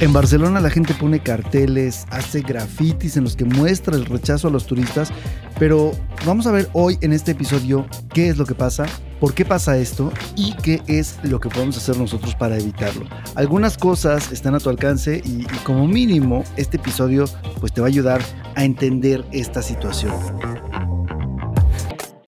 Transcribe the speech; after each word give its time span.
En 0.00 0.12
Barcelona 0.12 0.60
la 0.60 0.70
gente 0.70 0.94
pone 0.94 1.20
carteles, 1.20 2.06
hace 2.10 2.40
grafitis 2.40 3.16
en 3.16 3.24
los 3.24 3.36
que 3.36 3.44
muestra 3.44 3.96
el 3.96 4.04
rechazo 4.04 4.48
a 4.48 4.50
los 4.50 4.66
turistas, 4.66 5.10
pero 5.58 5.92
vamos 6.26 6.46
a 6.46 6.52
ver 6.52 6.68
hoy 6.72 6.98
en 7.00 7.12
este 7.12 7.32
episodio 7.32 7.86
qué 8.12 8.28
es 8.28 8.36
lo 8.36 8.46
que 8.46 8.54
pasa, 8.54 8.86
por 9.20 9.34
qué 9.34 9.44
pasa 9.44 9.76
esto 9.78 10.12
y 10.36 10.54
qué 10.54 10.82
es 10.86 11.18
lo 11.22 11.40
que 11.40 11.48
podemos 11.48 11.76
hacer 11.76 11.96
nosotros 11.96 12.34
para 12.34 12.58
evitarlo. 12.58 13.06
Algunas 13.34 13.76
cosas 13.76 14.32
están 14.32 14.54
a 14.54 14.60
tu 14.60 14.70
alcance 14.70 15.22
y, 15.24 15.44
como 15.64 15.86
mínimo 15.86 16.44
este 16.56 16.76
episodio 16.76 17.24
pues 17.60 17.72
te 17.72 17.80
va 17.80 17.86
a 17.86 17.90
ayudar 17.90 18.20
a 18.54 18.64
entender 18.64 19.24
esta 19.32 19.62
situación. 19.62 20.12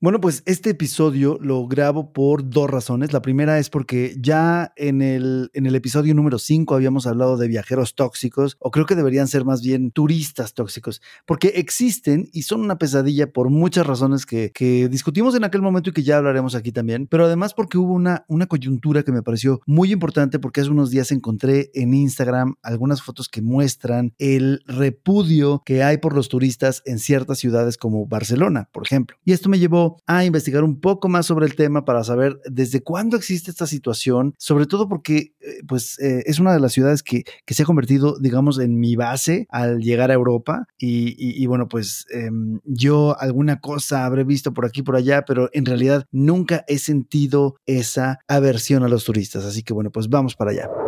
Bueno, 0.04 0.20
pues 0.20 0.42
este 0.44 0.68
episodio 0.68 1.38
lo 1.40 1.66
grabo 1.66 2.12
por 2.12 2.50
dos 2.50 2.68
razones. 2.68 3.14
La 3.14 3.22
primera 3.22 3.58
es 3.58 3.70
porque 3.70 4.14
ya 4.20 4.70
en 4.76 5.00
el, 5.00 5.50
en 5.54 5.64
el 5.64 5.74
episodio 5.74 6.14
número 6.14 6.38
5 6.38 6.74
habíamos 6.74 7.06
hablado 7.06 7.38
de 7.38 7.48
viajeros 7.48 7.94
tóxicos, 7.94 8.58
o 8.60 8.70
creo 8.70 8.84
que 8.84 8.96
deberían 8.96 9.28
ser 9.28 9.46
más 9.46 9.62
bien 9.62 9.92
turistas 9.92 10.52
tóxicos, 10.52 11.00
porque 11.24 11.52
existen 11.54 12.28
y 12.34 12.42
son 12.42 12.60
una 12.60 12.76
pesadilla 12.76 13.32
por 13.32 13.48
muchas 13.48 13.86
razones 13.86 14.26
que, 14.26 14.52
que 14.52 14.90
discutimos 14.90 15.36
en 15.36 15.44
aquel 15.44 15.62
momento 15.62 15.88
y 15.88 15.94
que 15.94 16.02
ya 16.02 16.18
hablaremos 16.18 16.54
aquí 16.54 16.70
también, 16.70 17.06
pero 17.06 17.24
además 17.24 17.54
porque 17.54 17.78
hubo 17.78 17.94
una, 17.94 18.26
una 18.28 18.44
coyuntura 18.44 19.04
que 19.04 19.12
me 19.12 19.22
pareció 19.22 19.62
muy 19.64 19.90
importante 19.90 20.38
porque 20.38 20.60
hace 20.60 20.68
unos 20.68 20.90
días 20.90 21.12
encontré 21.12 21.70
en 21.72 21.94
Instagram 21.94 22.56
algunas 22.62 23.00
fotos 23.00 23.30
que 23.30 23.40
muestran 23.40 24.12
el 24.18 24.60
repudio 24.66 25.62
que 25.64 25.82
hay 25.82 25.96
por 25.96 26.14
los 26.14 26.28
turistas 26.28 26.82
en 26.84 26.98
ciertas 26.98 27.38
ciudades 27.38 27.78
como 27.78 28.06
Barcelona, 28.06 28.68
por 28.70 28.84
ejemplo. 28.84 29.16
Y 29.24 29.32
esto 29.32 29.48
me 29.48 29.58
llevó 29.58 29.93
a 30.06 30.24
investigar 30.24 30.64
un 30.64 30.80
poco 30.80 31.08
más 31.08 31.26
sobre 31.26 31.46
el 31.46 31.54
tema 31.54 31.84
para 31.84 32.04
saber 32.04 32.38
desde 32.44 32.82
cuándo 32.82 33.16
existe 33.16 33.50
esta 33.50 33.66
situación, 33.66 34.34
sobre 34.38 34.66
todo 34.66 34.88
porque 34.88 35.34
eh, 35.40 35.62
pues, 35.66 35.98
eh, 36.00 36.22
es 36.26 36.38
una 36.38 36.52
de 36.52 36.60
las 36.60 36.72
ciudades 36.72 37.02
que, 37.02 37.24
que, 37.44 37.54
se 37.54 37.62
ha 37.62 37.66
convertido, 37.66 38.18
digamos, 38.18 38.58
en 38.58 38.78
mi 38.78 38.96
base 38.96 39.46
al 39.50 39.80
llegar 39.80 40.10
a 40.10 40.14
Europa. 40.14 40.66
Y, 40.78 41.10
y, 41.18 41.42
y 41.42 41.46
bueno, 41.46 41.68
pues 41.68 42.06
eh, 42.12 42.30
yo 42.64 43.18
alguna 43.18 43.60
cosa 43.60 44.04
habré 44.04 44.24
visto 44.24 44.52
por 44.52 44.66
aquí, 44.66 44.82
por 44.82 44.96
allá, 44.96 45.24
pero 45.26 45.48
en 45.52 45.66
realidad 45.66 46.06
nunca 46.10 46.64
he 46.68 46.78
sentido 46.78 47.56
esa 47.66 48.18
aversión 48.28 48.82
a 48.82 48.88
los 48.88 49.04
turistas. 49.04 49.44
Así 49.44 49.62
que 49.62 49.72
bueno, 49.72 49.90
pues 49.90 50.08
vamos 50.08 50.34
para 50.34 50.50
allá. 50.50 50.83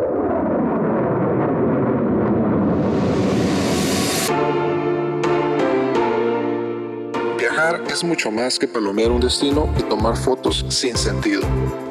Es 7.97 8.05
mucho 8.05 8.31
más 8.31 8.59
que 8.59 8.69
palomear 8.69 9.11
un 9.11 9.23
destino 9.23 9.73
y 9.79 9.83
tomar 9.85 10.19
fotos 10.19 10.67
sin 10.69 10.99
sentido. 10.99 11.41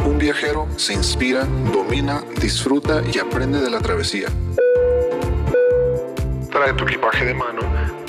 Un 0.05 0.19
viajero 0.19 0.67
se 0.77 0.93
inspira, 0.93 1.45
domina, 1.73 2.23
disfruta 2.39 3.01
y 3.11 3.17
aprende 3.17 3.59
de 3.59 3.71
la 3.71 3.79
travesía. 3.79 4.27
Trae 6.51 6.73
tu 6.73 6.83
equipaje 6.83 7.25
de 7.25 7.33
mano, 7.33 7.61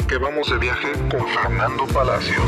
que 0.06 0.18
vamos 0.18 0.50
de 0.50 0.58
viaje 0.58 0.92
con 1.10 1.26
Fernando 1.26 1.86
Palacios. 1.86 2.44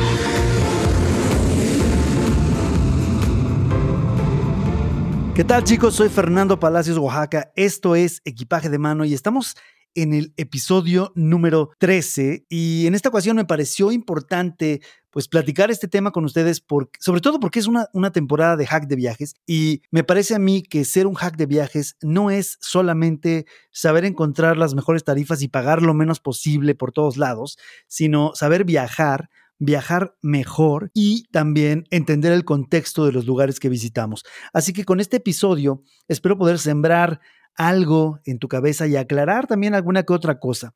¿Qué 5.34 5.44
tal 5.44 5.64
chicos? 5.64 5.94
Soy 5.94 6.10
Fernando 6.10 6.60
Palacios, 6.60 6.98
Oaxaca. 6.98 7.52
Esto 7.56 7.96
es 7.96 8.20
Equipaje 8.26 8.68
de 8.68 8.78
Mano 8.78 9.06
y 9.06 9.14
estamos 9.14 9.56
en 10.02 10.14
el 10.14 10.32
episodio 10.36 11.12
número 11.14 11.70
13 11.78 12.46
y 12.48 12.86
en 12.86 12.94
esta 12.94 13.08
ocasión 13.08 13.36
me 13.36 13.44
pareció 13.44 13.90
importante 13.90 14.80
pues 15.10 15.26
platicar 15.26 15.70
este 15.70 15.88
tema 15.88 16.12
con 16.12 16.24
ustedes, 16.24 16.60
por, 16.60 16.90
sobre 17.00 17.20
todo 17.20 17.40
porque 17.40 17.58
es 17.58 17.66
una, 17.66 17.86
una 17.92 18.12
temporada 18.12 18.56
de 18.56 18.66
hack 18.66 18.86
de 18.86 18.96
viajes 18.96 19.34
y 19.46 19.82
me 19.90 20.04
parece 20.04 20.34
a 20.34 20.38
mí 20.38 20.62
que 20.62 20.84
ser 20.84 21.06
un 21.06 21.14
hack 21.14 21.36
de 21.36 21.46
viajes 21.46 21.96
no 22.02 22.30
es 22.30 22.58
solamente 22.60 23.46
saber 23.72 24.04
encontrar 24.04 24.56
las 24.56 24.74
mejores 24.74 25.04
tarifas 25.04 25.42
y 25.42 25.48
pagar 25.48 25.82
lo 25.82 25.94
menos 25.94 26.20
posible 26.20 26.74
por 26.74 26.92
todos 26.92 27.16
lados, 27.16 27.58
sino 27.86 28.32
saber 28.34 28.64
viajar 28.64 29.28
viajar 29.58 30.14
mejor 30.22 30.90
y 30.94 31.24
también 31.32 31.84
entender 31.90 32.32
el 32.32 32.44
contexto 32.44 33.04
de 33.04 33.12
los 33.12 33.26
lugares 33.26 33.58
que 33.58 33.68
visitamos. 33.68 34.24
Así 34.52 34.72
que 34.72 34.84
con 34.84 35.00
este 35.00 35.16
episodio 35.16 35.82
espero 36.06 36.38
poder 36.38 36.58
sembrar 36.58 37.20
algo 37.58 38.20
en 38.24 38.38
tu 38.38 38.48
cabeza 38.48 38.86
y 38.86 38.96
aclarar 38.96 39.46
también 39.46 39.74
alguna 39.74 40.04
que 40.04 40.14
otra 40.14 40.38
cosa. 40.38 40.72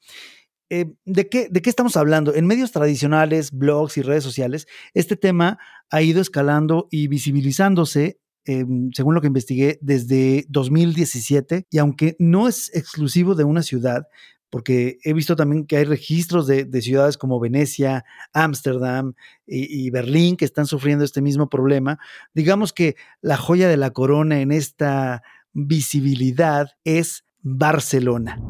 Eh, 0.68 0.92
¿de, 1.04 1.28
qué, 1.28 1.48
¿De 1.50 1.62
qué 1.62 1.70
estamos 1.70 1.96
hablando? 1.96 2.34
En 2.34 2.46
medios 2.46 2.72
tradicionales, 2.72 3.50
blogs 3.52 3.96
y 3.96 4.02
redes 4.02 4.24
sociales, 4.24 4.66
este 4.92 5.16
tema 5.16 5.58
ha 5.90 6.02
ido 6.02 6.20
escalando 6.20 6.88
y 6.90 7.08
visibilizándose 7.08 8.18
eh, 8.44 8.64
según 8.92 9.14
lo 9.14 9.20
que 9.20 9.28
investigué, 9.28 9.78
desde 9.82 10.46
2017, 10.48 11.66
y 11.70 11.78
aunque 11.78 12.16
no 12.18 12.48
es 12.48 12.74
exclusivo 12.74 13.36
de 13.36 13.44
una 13.44 13.62
ciudad, 13.62 14.08
porque 14.50 14.98
he 15.04 15.12
visto 15.12 15.36
también 15.36 15.64
que 15.64 15.76
hay 15.76 15.84
registros 15.84 16.46
de, 16.46 16.64
de 16.64 16.82
ciudades 16.82 17.16
como 17.16 17.38
Venecia, 17.38 18.04
Ámsterdam 18.32 19.14
y, 19.46 19.88
Berlín 19.90 20.36
que 20.36 20.44
están 20.44 20.66
sufriendo 20.66 21.04
este 21.04 21.22
mismo 21.22 21.48
problema, 21.48 21.98
digamos 22.34 22.72
que 22.72 22.96
la 23.20 23.36
joya 23.36 23.68
de 23.68 23.76
la 23.76 23.92
corona 23.92 24.40
en 24.40 24.52
esta 24.52 25.22
visibilidad 25.52 26.68
es 26.84 27.24
Barcelona. 27.40 28.40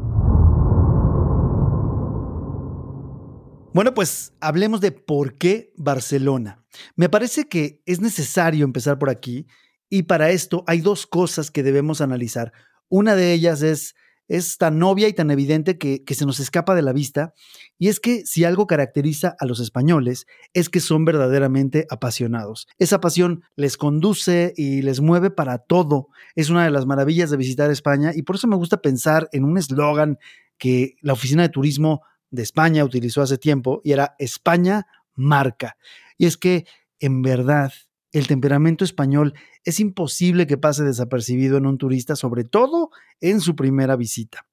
Bueno, 3.75 3.95
pues 3.95 4.35
hablemos 4.41 4.81
de 4.81 4.93
por 4.93 5.39
qué 5.39 5.73
Barcelona. 5.77 6.63
Me 6.95 7.09
parece 7.09 7.49
que 7.49 7.83
es 7.87 8.01
necesario 8.01 8.65
empezar 8.65 8.99
por 8.99 9.09
aquí 9.09 9.47
y 9.89 10.05
para 10.05 10.31
esto 10.31 10.65
hay 10.67 10.81
dos 10.81 11.07
cosas 11.07 11.51
que 11.51 11.63
debemos 11.63 12.01
analizar. 12.01 12.53
Una 12.89 13.15
de 13.15 13.33
ellas 13.33 13.63
es 13.63 13.95
es 14.33 14.57
tan 14.57 14.83
obvia 14.83 15.09
y 15.09 15.13
tan 15.13 15.31
evidente 15.31 15.77
que, 15.77 16.05
que, 16.05 16.15
se 16.15 16.25
nos 16.25 16.41
escapa 16.41 16.75
de 16.75 16.81
la 16.81 16.95
vista, 16.95 17.35
y 17.79 17.89
es 17.89 18.01
que 18.01 18.25
si 18.25 18.45
algo 18.45 18.67
caracteriza 18.67 19.37
a 19.39 19.45
los 19.45 19.61
españoles 19.61 20.27
es 20.55 20.71
que 20.71 20.81
son 20.81 21.05
verdaderamente 21.05 21.87
apasionados. 21.91 22.67
Esa 22.79 22.99
pasión 22.99 23.43
les 23.57 23.77
conduce 23.77 24.55
y 24.57 24.81
les 24.81 25.01
mueve 25.01 25.31
para 25.31 25.59
todo. 25.59 26.09
Es 26.35 26.49
una 26.49 26.65
de 26.65 26.71
las 26.71 26.87
maravillas 26.87 27.31
de 27.31 27.37
visitar 27.37 27.71
España 27.71 28.13
y 28.15 28.23
por 28.23 28.37
eso 28.37 28.49
me 28.49 28.57
gusta 28.57 28.79
pensar 28.79 29.29
en 29.33 29.45
un 29.45 29.59
eslogan 29.59 30.19
que 30.57 30.95
la 31.03 31.13
Oficina 31.13 31.43
de 31.43 31.51
Turismo 31.51 32.01
de 32.31 32.43
España 32.43 32.85
utilizó 32.85 33.21
hace 33.21 33.37
tiempo 33.37 33.83
y 33.85 33.93
era 33.93 34.15
España 34.19 34.87
marca. 35.15 35.77
Y 36.17 36.25
es 36.25 36.39
que 36.39 36.65
en 37.01 37.21
verdad 37.21 37.71
el 38.13 38.27
temperamento 38.27 38.85
español 38.85 39.35
es 39.65 39.81
imposible 39.81 40.47
que 40.47 40.59
pase 40.59 40.85
desapercibido 40.85 41.57
en 41.57 41.67
un 41.67 41.79
turista, 41.79 42.15
sobre 42.15 42.45
todo 42.45 42.91
en 43.21 43.41
su 43.41 43.57
primera 43.57 43.97
visita. 43.97 44.47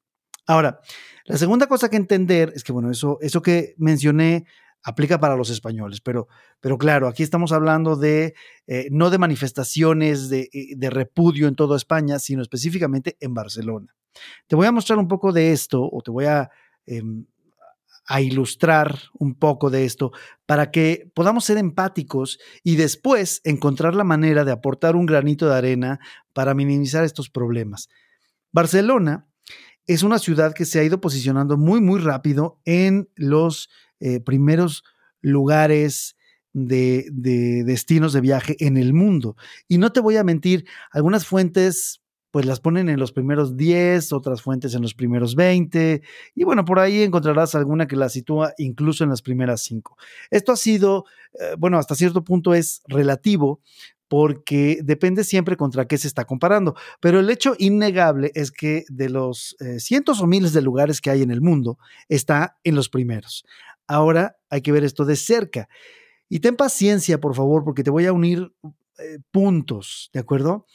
Ahora, 0.48 0.80
la 1.26 1.38
segunda 1.38 1.68
cosa 1.68 1.90
que 1.90 1.98
entender 1.98 2.52
es 2.56 2.64
que, 2.64 2.72
bueno, 2.72 2.90
eso, 2.90 3.20
eso 3.22 3.42
que 3.42 3.76
mencioné 3.78 4.46
aplica 4.82 5.20
para 5.20 5.36
los 5.36 5.50
españoles, 5.50 6.02
pero, 6.02 6.28
pero 6.62 6.78
claro, 6.78 7.08
aquí 7.08 7.22
estamos 7.22 7.52
hablando 7.52 7.96
de 7.98 8.34
eh, 8.66 8.88
no 8.92 9.10
de 9.10 9.18
manifestaciones 9.18 10.30
de, 10.30 10.50
eh, 10.54 10.76
de, 10.76 10.90
repudio 10.90 11.48
en 11.48 11.56
toda 11.56 11.76
España, 11.76 12.18
sino 12.18 12.42
específicamente 12.42 13.18
en 13.20 13.34
Barcelona. 13.34 13.94
Te 14.48 14.56
voy 14.56 14.66
a 14.66 14.72
mostrar 14.72 14.98
un 14.98 15.08
poco 15.08 15.34
de 15.34 15.52
esto, 15.52 15.88
o 15.88 16.02
te 16.02 16.12
voy 16.12 16.26
a 16.26 16.50
eh, 16.86 17.04
a 18.10 18.22
ilustrar 18.22 19.00
un 19.14 19.36
poco 19.36 19.70
de 19.70 19.86
esto 19.86 20.12
para 20.48 20.72
que 20.72 21.12
podamos 21.14 21.46
ser 21.46 21.60
empáticos 21.60 22.40
y 22.64 22.76
después 22.76 23.40
encontrar 23.44 23.94
la 23.94 24.04
manera 24.04 24.44
de 24.44 24.52
aportar 24.52 24.96
un 24.96 25.06
granito 25.06 25.48
de 25.48 25.56
arena 25.56 26.00
para 26.34 26.56
minimizar 26.56 27.04
estos 27.04 27.30
problemas. 27.30 27.88
Barcelona 28.52 29.28
es 29.86 30.02
una 30.02 30.18
ciudad 30.18 30.56
que 30.56 30.66
se 30.66 30.80
ha 30.80 30.84
ido 30.84 31.00
posicionando 31.00 31.56
muy, 31.56 31.82
muy 31.82 32.00
rápido 32.00 32.60
en 32.66 33.10
los 33.16 33.70
eh, 34.00 34.20
primeros 34.20 34.84
lugares 35.22 36.16
de, 36.52 37.06
de, 37.12 37.64
destinos 37.64 38.12
de 38.12 38.22
viaje 38.22 38.56
en 38.60 38.78
el 38.78 38.92
mundo. 38.92 39.36
Y 39.68 39.78
no 39.78 39.92
te 39.92 40.00
voy 40.00 40.18
a 40.18 40.24
mentir, 40.24 40.66
algunas 40.92 41.28
fuentes 41.28 42.02
pues 42.32 42.46
las 42.46 42.60
ponen 42.60 42.90
en 42.90 43.00
los 43.00 43.12
primeros 43.12 43.58
10, 43.58 44.14
otras 44.14 44.42
fuentes 44.42 44.76
en 44.76 44.82
los 44.82 44.94
primeros 44.94 45.36
20, 45.36 46.02
y 46.36 46.44
bueno, 46.44 46.66
por 46.66 46.80
ahí 46.80 47.02
encontrarás 47.02 47.56
alguna 47.56 47.88
que 47.88 47.96
la 47.96 48.10
sitúa 48.10 48.54
incluso 48.58 49.04
en 49.04 49.10
las 49.10 49.22
primeras 49.22 49.62
5. 49.64 49.98
Esto 50.30 50.52
ha 50.52 50.58
sido, 50.58 51.06
eh, 51.40 51.56
bueno, 51.58 51.78
hasta 51.78 51.96
cierto 51.96 52.24
punto 52.24 52.54
es 52.54 52.82
relativo, 52.88 53.62
porque 54.10 54.80
depende 54.84 55.24
siempre 55.24 55.56
contra 55.56 55.86
qué 55.86 55.98
se 55.98 56.08
está 56.08 56.26
comparando. 56.26 56.76
Pero 57.00 57.20
el 57.20 57.30
hecho 57.30 57.56
innegable 57.60 58.32
es 58.34 58.52
que 58.52 58.84
de 58.90 59.08
los 59.08 59.56
eh, 59.60 59.80
cientos 59.80 60.20
o 60.20 60.28
miles 60.28 60.52
de 60.52 60.64
lugares 60.64 61.00
que 61.00 61.12
hay 61.12 61.22
en 61.22 61.32
el 61.32 61.42
mundo, 61.42 61.78
está 62.10 62.58
en 62.64 62.76
los 62.76 62.90
primeros. 62.90 63.46
Ahora 63.88 64.36
hay 64.50 64.62
que 64.62 64.72
ver 64.72 64.84
esto 64.84 65.06
de 65.06 65.16
cerca. 65.16 65.70
Y 66.28 66.40
ten 66.40 66.56
paciencia, 66.56 67.20
por 67.20 67.36
favor, 67.36 67.64
porque 67.64 67.84
te 67.84 67.92
voy 67.92 68.08
a 68.08 68.14
unir 68.14 68.52
eh, 68.64 69.20
puntos, 69.32 70.10
¿de 70.12 70.20
acuerdo? 70.20 70.66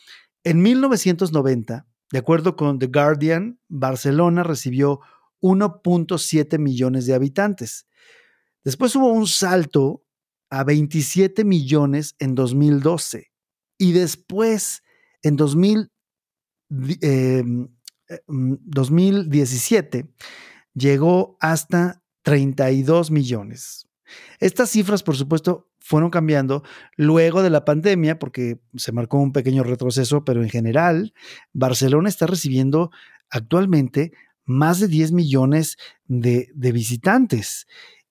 En 0.45 0.61
1990, 0.61 1.87
de 2.13 2.19
acuerdo 2.19 2.55
con 2.55 2.79
The 2.79 2.89
Guardian, 2.89 3.59
Barcelona 3.69 4.43
recibió 4.43 5.01
1.7 5.41 6.59
millones 6.59 7.07
de 7.07 7.15
habitantes. 7.15 7.87
Después 8.63 8.95
hubo 8.95 9.11
un 9.11 9.27
salto 9.27 10.05
a 10.51 10.63
27 10.65 11.45
millones 11.45 12.15
en 12.19 12.35
2012 12.35 13.33
y 13.79 13.93
después 13.93 14.83
en 15.23 15.37
2000, 15.37 15.91
eh, 17.01 17.43
2017 18.29 19.99
eh, 19.99 20.05
mm, 20.05 20.79
llegó 20.79 21.39
hasta 21.41 22.03
32 22.23 23.11
millones. 23.11 23.84
Estas 24.41 24.71
cifras, 24.71 25.03
por 25.03 25.17
supuesto, 25.17 25.69
fueron 25.81 26.11
cambiando 26.11 26.63
luego 26.97 27.43
de 27.43 27.51
la 27.51 27.65
pandemia, 27.65 28.19
porque 28.19 28.59
se 28.77 28.93
marcó 28.93 29.19
un 29.19 29.33
pequeño 29.33 29.63
retroceso, 29.63 30.25
pero 30.25 30.43
en 30.43 30.49
general, 30.49 31.15
Barcelona 31.53 32.09
está 32.09 32.27
recibiendo 32.27 32.91
actualmente 33.31 34.13
más 34.45 34.81
de 34.81 34.89
10 34.89 35.13
millones 35.13 35.77
de, 36.07 36.49
visitantes. 36.55 37.67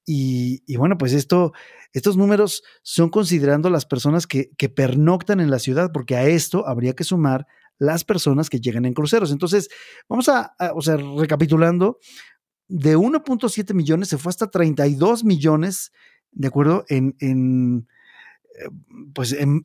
Y, 0.05 0.63
bueno, 0.77 0.97
pues 0.97 1.13
esto, 1.13 1.53
estos 1.93 2.17
números 2.17 2.63
son 2.81 3.09
considerando 3.09 3.69
las 3.69 3.85
personas 3.85 4.27
que, 4.27 4.49
pernoctan 4.75 5.39
en 5.39 5.49
la 5.49 5.59
ciudad, 5.59 5.91
porque 5.93 6.15
a 6.15 6.25
esto 6.25 6.67
habría 6.67 6.93
que 6.93 7.03
sumar 7.03 7.47
las 7.79 8.03
personas 8.03 8.49
que 8.49 8.59
llegan 8.59 8.85
en 8.85 8.93
cruceros. 8.93 9.31
Entonces, 9.31 9.69
vamos 10.07 10.29
a, 10.29 10.53
o 10.75 10.81
sea, 10.81 10.97
recapitulando, 10.97 11.99
de 12.73 12.97
1.7 12.97 13.71
millones 13.75 14.07
se 14.07 14.17
fue 14.17 14.31
hasta 14.31 14.49
32 14.49 15.23
millones, 15.23 15.91
¿de 16.31 16.47
acuerdo? 16.47 16.85
En, 16.89 17.15
en 17.19 17.87
eh, 18.55 18.69
pues 19.13 19.31
en, 19.33 19.61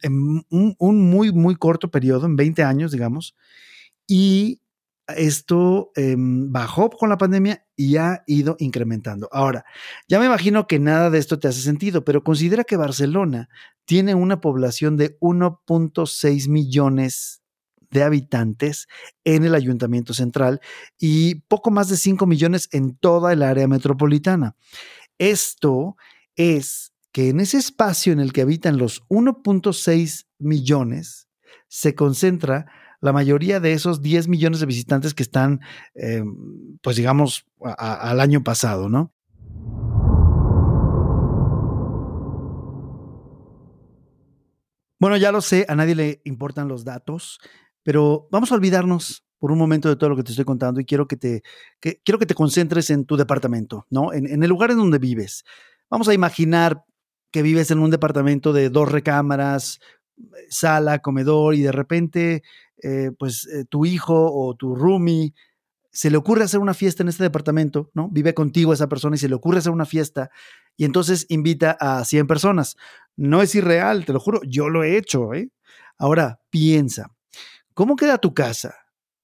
un, 0.50 1.10
muy, 1.10 1.32
muy 1.32 1.56
corto 1.56 1.90
periodo, 1.90 2.26
en 2.26 2.36
20 2.36 2.62
años, 2.64 2.92
digamos. 2.92 3.34
Y 4.06 4.60
esto 5.16 5.90
em, 5.96 6.52
bajó 6.52 6.90
con 6.90 7.08
la 7.08 7.16
pandemia 7.16 7.64
y 7.76 7.96
ha 7.96 8.24
ido 8.26 8.56
incrementando. 8.58 9.30
Ahora, 9.32 9.64
ya 10.06 10.18
me 10.18 10.26
imagino 10.26 10.66
que 10.66 10.78
nada 10.78 11.08
de 11.08 11.18
esto 11.18 11.38
te 11.38 11.48
hace 11.48 11.62
sentido, 11.62 12.04
pero 12.04 12.22
considera 12.22 12.64
que 12.64 12.76
Barcelona 12.76 13.48
tiene 13.86 14.14
una 14.14 14.42
población 14.42 14.98
de 14.98 15.18
1.6 15.20 16.50
millones 16.50 17.37
de 17.90 18.02
habitantes 18.02 18.86
en 19.24 19.44
el 19.44 19.54
ayuntamiento 19.54 20.14
central 20.14 20.60
y 20.98 21.36
poco 21.48 21.70
más 21.70 21.88
de 21.88 21.96
5 21.96 22.26
millones 22.26 22.68
en 22.72 22.96
toda 22.96 23.32
el 23.32 23.42
área 23.42 23.68
metropolitana. 23.68 24.56
Esto 25.18 25.96
es 26.36 26.92
que 27.12 27.30
en 27.30 27.40
ese 27.40 27.58
espacio 27.58 28.12
en 28.12 28.20
el 28.20 28.32
que 28.32 28.42
habitan 28.42 28.78
los 28.78 29.02
1.6 29.08 30.26
millones 30.38 31.28
se 31.68 31.94
concentra 31.94 32.66
la 33.00 33.12
mayoría 33.12 33.60
de 33.60 33.72
esos 33.72 34.02
10 34.02 34.28
millones 34.28 34.60
de 34.60 34.66
visitantes 34.66 35.14
que 35.14 35.22
están, 35.22 35.60
eh, 35.94 36.22
pues 36.82 36.96
digamos, 36.96 37.46
al 37.60 38.20
año 38.20 38.42
pasado, 38.42 38.88
¿no? 38.88 39.12
Bueno, 45.00 45.16
ya 45.16 45.30
lo 45.30 45.40
sé, 45.40 45.64
a 45.68 45.76
nadie 45.76 45.94
le 45.94 46.20
importan 46.24 46.66
los 46.66 46.84
datos, 46.84 47.38
pero 47.82 48.28
vamos 48.30 48.52
a 48.52 48.54
olvidarnos 48.54 49.24
por 49.38 49.52
un 49.52 49.58
momento 49.58 49.88
de 49.88 49.96
todo 49.96 50.10
lo 50.10 50.16
que 50.16 50.24
te 50.24 50.32
estoy 50.32 50.44
contando 50.44 50.80
y 50.80 50.84
quiero 50.84 51.06
que 51.06 51.16
te, 51.16 51.42
quiero 51.80 52.18
que 52.18 52.26
te 52.26 52.34
concentres 52.34 52.90
en 52.90 53.04
tu 53.04 53.16
departamento, 53.16 53.86
¿no? 53.90 54.12
En, 54.12 54.42
el 54.42 54.48
lugar 54.48 54.70
en 54.70 54.78
donde 54.78 54.98
vives. 54.98 55.44
Vamos 55.88 56.08
a 56.08 56.14
imaginar 56.14 56.84
que 57.30 57.42
vives 57.42 57.70
en 57.70 57.78
un 57.78 57.90
departamento 57.90 58.52
de 58.52 58.68
dos 58.68 58.90
recámaras, 58.90 59.80
sala, 60.48 60.98
comedor 60.98 61.54
y 61.54 61.62
de 61.62 61.72
repente 61.72 62.42
eh, 62.82 63.12
pues 63.16 63.46
eh, 63.46 63.64
tu 63.64 63.86
hijo 63.86 64.32
o 64.32 64.54
tu 64.56 64.74
roomie 64.74 65.34
se 65.90 66.10
le 66.10 66.16
ocurre 66.16 66.44
hacer 66.44 66.60
una 66.60 66.74
fiesta 66.74 67.02
en 67.02 67.08
este 67.08 67.24
departamento, 67.24 67.90
¿no? 67.94 68.08
Vive 68.10 68.34
contigo 68.34 68.72
esa 68.72 68.88
persona 68.88 69.16
y 69.16 69.18
se 69.18 69.28
le 69.28 69.34
ocurre 69.34 69.58
hacer 69.58 69.72
una 69.72 69.86
fiesta 69.86 70.30
y 70.76 70.84
entonces 70.84 71.26
invita 71.28 71.76
a 71.80 72.04
100 72.04 72.26
personas. 72.26 72.76
No 73.16 73.42
es 73.42 73.54
irreal, 73.54 74.04
te 74.04 74.12
lo 74.12 74.20
juro, 74.20 74.40
yo 74.46 74.68
lo 74.68 74.84
he 74.84 74.96
hecho, 74.96 75.34
¿eh? 75.34 75.50
Ahora, 75.98 76.40
piensa, 76.50 77.10
¿cómo 77.78 77.94
queda 77.94 78.18
tu 78.18 78.34
casa? 78.34 78.74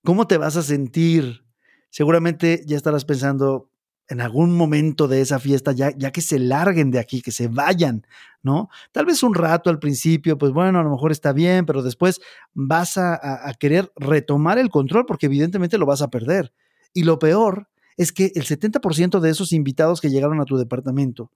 ¿Cómo 0.04 0.28
te 0.28 0.38
vas 0.38 0.56
a 0.56 0.62
sentir? 0.62 1.44
Seguramente 1.90 2.62
ya 2.64 2.76
estarás 2.76 3.04
pensando, 3.04 3.68
en 4.06 4.20
algún 4.20 4.56
momento 4.56 5.08
de 5.08 5.22
esa 5.22 5.40
fiesta, 5.40 5.72
ya, 5.72 5.90
ya 5.96 6.12
que 6.12 6.20
se 6.20 6.38
larguen 6.38 6.92
de 6.92 7.00
aquí, 7.00 7.20
que 7.20 7.32
se 7.32 7.48
vayan, 7.48 8.06
¿no? 8.44 8.68
Tal 8.92 9.06
vez 9.06 9.24
un 9.24 9.34
rato 9.34 9.70
al 9.70 9.80
principio, 9.80 10.38
pues 10.38 10.52
bueno, 10.52 10.78
a 10.78 10.84
lo 10.84 10.90
mejor 10.90 11.10
está 11.10 11.32
bien, 11.32 11.66
pero 11.66 11.82
después 11.82 12.20
vas 12.52 12.96
a, 12.96 13.48
a 13.48 13.54
querer 13.54 13.90
retomar 13.96 14.56
el 14.58 14.70
control 14.70 15.04
porque 15.04 15.26
evidentemente 15.26 15.76
lo 15.76 15.86
vas 15.86 16.02
a 16.02 16.10
perder. 16.10 16.52
Y 16.92 17.02
lo 17.02 17.18
peor 17.18 17.66
es 17.96 18.12
que 18.12 18.30
el 18.36 18.44
70% 18.44 19.18
de 19.18 19.30
esos 19.30 19.52
invitados 19.52 20.00
que 20.00 20.10
llegaron 20.10 20.40
a 20.40 20.44
tu 20.44 20.56
departamento 20.58 21.32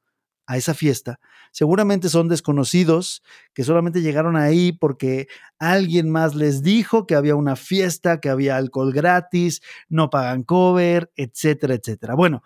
a 0.49 0.57
esa 0.57 0.73
fiesta, 0.73 1.21
seguramente 1.53 2.09
son 2.09 2.27
desconocidos 2.27 3.23
que 3.53 3.65
solamente 3.65 4.01
llegaron 4.01 4.35
ahí 4.35 4.73
porque 4.73 5.29
alguien 5.59 6.09
más 6.09 6.35
les 6.35 6.63
dijo 6.63 7.07
que 7.07 7.15
había 7.15 7.37
una 7.37 7.55
fiesta, 7.55 8.19
que 8.19 8.31
había 8.31 8.57
alcohol 8.57 8.95
gratis, 8.95 9.61
no 9.91 10.09
pagan 10.09 10.43
cover, 10.43 11.13
etcétera, 11.17 11.75
etcétera. 11.75 12.15
Bueno, 12.15 12.43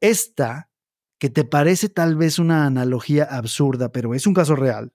esta 0.00 0.70
que 1.18 1.28
te 1.28 1.44
parece 1.44 1.90
tal 1.90 2.16
vez 2.16 2.38
una 2.38 2.64
analogía 2.64 3.24
absurda, 3.24 3.92
pero 3.92 4.14
es 4.14 4.26
un 4.26 4.32
caso 4.32 4.56
real, 4.56 4.94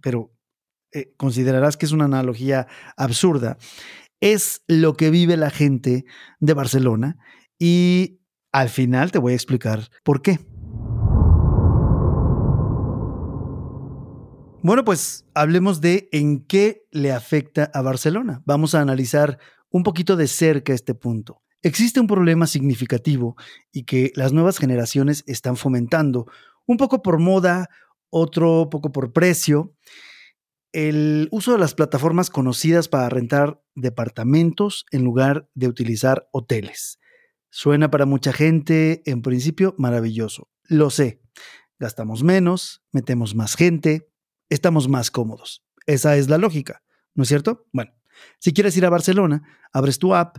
pero 0.00 0.32
eh, 0.92 1.12
considerarás 1.16 1.76
que 1.76 1.86
es 1.86 1.92
una 1.92 2.04
analogía 2.04 2.68
absurda, 2.96 3.58
es 4.20 4.62
lo 4.68 4.96
que 4.96 5.10
vive 5.10 5.36
la 5.36 5.50
gente 5.50 6.04
de 6.38 6.54
Barcelona 6.54 7.18
y 7.58 8.20
al 8.52 8.68
final 8.68 9.10
te 9.10 9.18
voy 9.18 9.32
a 9.32 9.36
explicar 9.36 9.88
por 10.04 10.22
qué. 10.22 10.38
Bueno, 14.62 14.84
pues 14.84 15.24
hablemos 15.32 15.80
de 15.80 16.10
en 16.12 16.44
qué 16.44 16.86
le 16.90 17.12
afecta 17.12 17.70
a 17.72 17.80
Barcelona. 17.80 18.42
Vamos 18.44 18.74
a 18.74 18.82
analizar 18.82 19.38
un 19.70 19.82
poquito 19.82 20.16
de 20.16 20.28
cerca 20.28 20.74
este 20.74 20.94
punto. 20.94 21.40
Existe 21.62 21.98
un 21.98 22.06
problema 22.06 22.46
significativo 22.46 23.36
y 23.72 23.84
que 23.84 24.12
las 24.16 24.34
nuevas 24.34 24.58
generaciones 24.58 25.24
están 25.26 25.56
fomentando, 25.56 26.26
un 26.66 26.76
poco 26.76 27.00
por 27.00 27.18
moda, 27.18 27.70
otro 28.10 28.68
poco 28.70 28.92
por 28.92 29.14
precio, 29.14 29.74
el 30.72 31.28
uso 31.30 31.52
de 31.52 31.58
las 31.58 31.74
plataformas 31.74 32.28
conocidas 32.28 32.88
para 32.88 33.08
rentar 33.08 33.62
departamentos 33.74 34.84
en 34.90 35.04
lugar 35.04 35.48
de 35.54 35.68
utilizar 35.68 36.28
hoteles. 36.32 36.98
Suena 37.48 37.90
para 37.90 38.04
mucha 38.04 38.34
gente, 38.34 39.02
en 39.06 39.22
principio, 39.22 39.74
maravilloso. 39.78 40.50
Lo 40.64 40.90
sé. 40.90 41.22
Gastamos 41.78 42.22
menos, 42.22 42.82
metemos 42.92 43.34
más 43.34 43.56
gente, 43.56 44.09
estamos 44.50 44.88
más 44.88 45.10
cómodos. 45.10 45.64
Esa 45.86 46.16
es 46.16 46.28
la 46.28 46.38
lógica, 46.38 46.82
¿no 47.14 47.22
es 47.22 47.28
cierto? 47.28 47.66
Bueno, 47.72 47.92
si 48.38 48.52
quieres 48.52 48.76
ir 48.76 48.84
a 48.84 48.90
Barcelona, 48.90 49.42
abres 49.72 49.98
tu 49.98 50.14
app, 50.14 50.38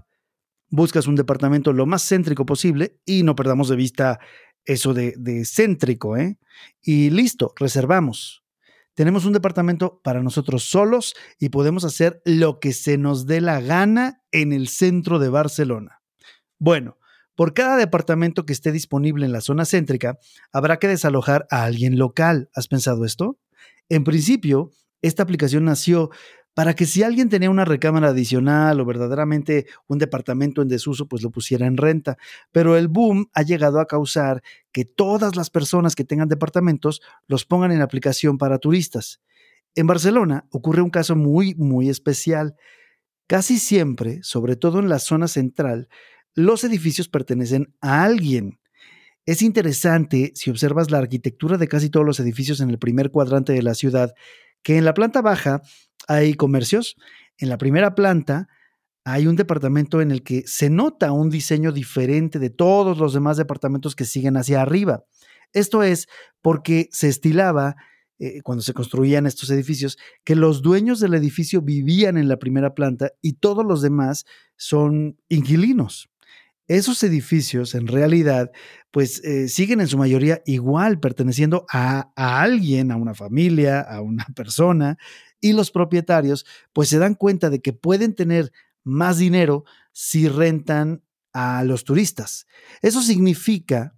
buscas 0.69 1.07
un 1.07 1.15
departamento 1.15 1.73
lo 1.73 1.85
más 1.85 2.07
céntrico 2.07 2.45
posible 2.45 2.99
y 3.05 3.23
no 3.23 3.35
perdamos 3.35 3.69
de 3.69 3.75
vista 3.75 4.19
eso 4.63 4.93
de, 4.93 5.43
céntrico, 5.45 6.17
¿eh? 6.17 6.37
Y 6.81 7.09
listo, 7.09 7.53
reservamos. 7.57 8.43
Tenemos 8.93 9.25
un 9.25 9.33
departamento 9.33 10.01
para 10.03 10.21
nosotros 10.21 10.63
solos 10.63 11.15
y 11.39 11.49
podemos 11.49 11.83
hacer 11.85 12.21
lo 12.25 12.59
que 12.59 12.73
se 12.73 12.97
nos 12.97 13.25
dé 13.25 13.41
la 13.41 13.61
gana 13.61 14.21
en 14.31 14.53
el 14.53 14.67
centro 14.67 15.17
de 15.17 15.29
Barcelona. 15.29 16.01
Bueno, 16.59 16.97
por 17.35 17.53
cada 17.53 17.77
departamento 17.77 18.45
que 18.45 18.53
esté 18.53 18.71
disponible 18.71 19.25
en 19.25 19.31
la 19.31 19.41
zona 19.41 19.65
céntrica, 19.65 20.19
habrá 20.51 20.77
que 20.77 20.87
desalojar 20.87 21.47
a 21.49 21.63
alguien 21.63 21.97
local. 21.97 22.49
¿Has 22.53 22.67
pensado 22.67 23.05
esto? 23.05 23.39
En 23.91 24.05
principio, 24.05 24.71
esta 25.01 25.21
aplicación 25.21 25.65
nació 25.65 26.11
para 26.53 26.75
que 26.75 26.85
si 26.85 27.03
alguien 27.03 27.27
tenía 27.27 27.49
una 27.49 27.65
recámara 27.65 28.07
adicional 28.07 28.79
o 28.79 28.85
verdaderamente 28.85 29.65
un 29.85 29.97
departamento 29.97 30.61
en 30.61 30.69
desuso, 30.69 31.09
pues 31.09 31.21
lo 31.23 31.29
pusiera 31.29 31.67
en 31.67 31.75
renta. 31.75 32.17
Pero 32.53 32.77
el 32.77 32.87
boom 32.87 33.27
ha 33.33 33.41
llegado 33.41 33.81
a 33.81 33.87
causar 33.87 34.43
que 34.71 34.85
todas 34.85 35.35
las 35.35 35.49
personas 35.49 35.93
que 35.93 36.05
tengan 36.05 36.29
departamentos 36.29 37.01
los 37.27 37.43
pongan 37.43 37.73
en 37.73 37.81
aplicación 37.81 38.37
para 38.37 38.59
turistas. 38.59 39.19
En 39.75 39.87
Barcelona 39.87 40.47
ocurre 40.51 40.81
un 40.81 40.89
caso 40.89 41.17
muy, 41.17 41.53
muy 41.55 41.89
especial. 41.89 42.55
Casi 43.27 43.59
siempre, 43.59 44.19
sobre 44.23 44.55
todo 44.55 44.79
en 44.79 44.87
la 44.87 44.99
zona 44.99 45.27
central, 45.27 45.89
los 46.33 46.63
edificios 46.63 47.09
pertenecen 47.09 47.75
a 47.81 48.05
alguien. 48.05 48.60
Es 49.25 49.43
interesante, 49.43 50.31
si 50.33 50.49
observas 50.49 50.89
la 50.89 50.97
arquitectura 50.97 51.57
de 51.57 51.67
casi 51.67 51.91
todos 51.91 52.05
los 52.05 52.19
edificios 52.19 52.59
en 52.59 52.71
el 52.71 52.79
primer 52.79 53.11
cuadrante 53.11 53.53
de 53.53 53.61
la 53.61 53.75
ciudad, 53.75 54.13
que 54.63 54.77
en 54.77 54.85
la 54.85 54.95
planta 54.95 55.21
baja 55.21 55.61
hay 56.07 56.33
comercios, 56.33 56.95
en 57.37 57.49
la 57.49 57.59
primera 57.59 57.93
planta 57.93 58.47
hay 59.03 59.27
un 59.27 59.35
departamento 59.35 60.01
en 60.01 60.11
el 60.11 60.23
que 60.23 60.43
se 60.47 60.71
nota 60.71 61.11
un 61.11 61.29
diseño 61.29 61.71
diferente 61.71 62.39
de 62.39 62.49
todos 62.49 62.97
los 62.97 63.13
demás 63.13 63.37
departamentos 63.37 63.95
que 63.95 64.05
siguen 64.05 64.37
hacia 64.37 64.61
arriba. 64.61 65.03
Esto 65.53 65.83
es 65.83 66.07
porque 66.41 66.87
se 66.91 67.07
estilaba, 67.07 67.75
eh, 68.17 68.41
cuando 68.41 68.63
se 68.63 68.73
construían 68.73 69.27
estos 69.27 69.51
edificios, 69.51 69.97
que 70.23 70.35
los 70.35 70.63
dueños 70.63 70.99
del 70.99 71.13
edificio 71.13 71.61
vivían 71.61 72.17
en 72.17 72.27
la 72.27 72.37
primera 72.37 72.73
planta 72.73 73.11
y 73.21 73.33
todos 73.33 73.65
los 73.65 73.83
demás 73.83 74.25
son 74.55 75.19
inquilinos 75.29 76.10
esos 76.77 77.03
edificios 77.03 77.75
en 77.75 77.87
realidad 77.87 78.51
pues 78.91 79.23
eh, 79.23 79.47
siguen 79.47 79.81
en 79.81 79.87
su 79.87 79.97
mayoría 79.97 80.41
igual 80.45 80.99
perteneciendo 80.99 81.65
a, 81.69 82.11
a, 82.15 82.41
alguien, 82.41 82.91
a 82.91 82.97
una 82.97 83.13
familia, 83.13 83.81
a 83.81 84.01
una 84.01 84.25
persona, 84.35 84.97
y 85.39 85.53
los 85.53 85.71
propietarios 85.71 86.45
pues 86.73 86.89
se 86.89 86.99
dan 86.99 87.15
cuenta 87.15 87.49
de 87.49 87.61
que 87.61 87.73
pueden 87.73 88.15
tener 88.15 88.51
más 88.83 89.17
dinero 89.17 89.65
si 89.91 90.27
rentan 90.27 91.03
a 91.33 91.63
los 91.63 91.83
turistas. 91.83 92.47
Eso 92.81 93.01
significa 93.01 93.95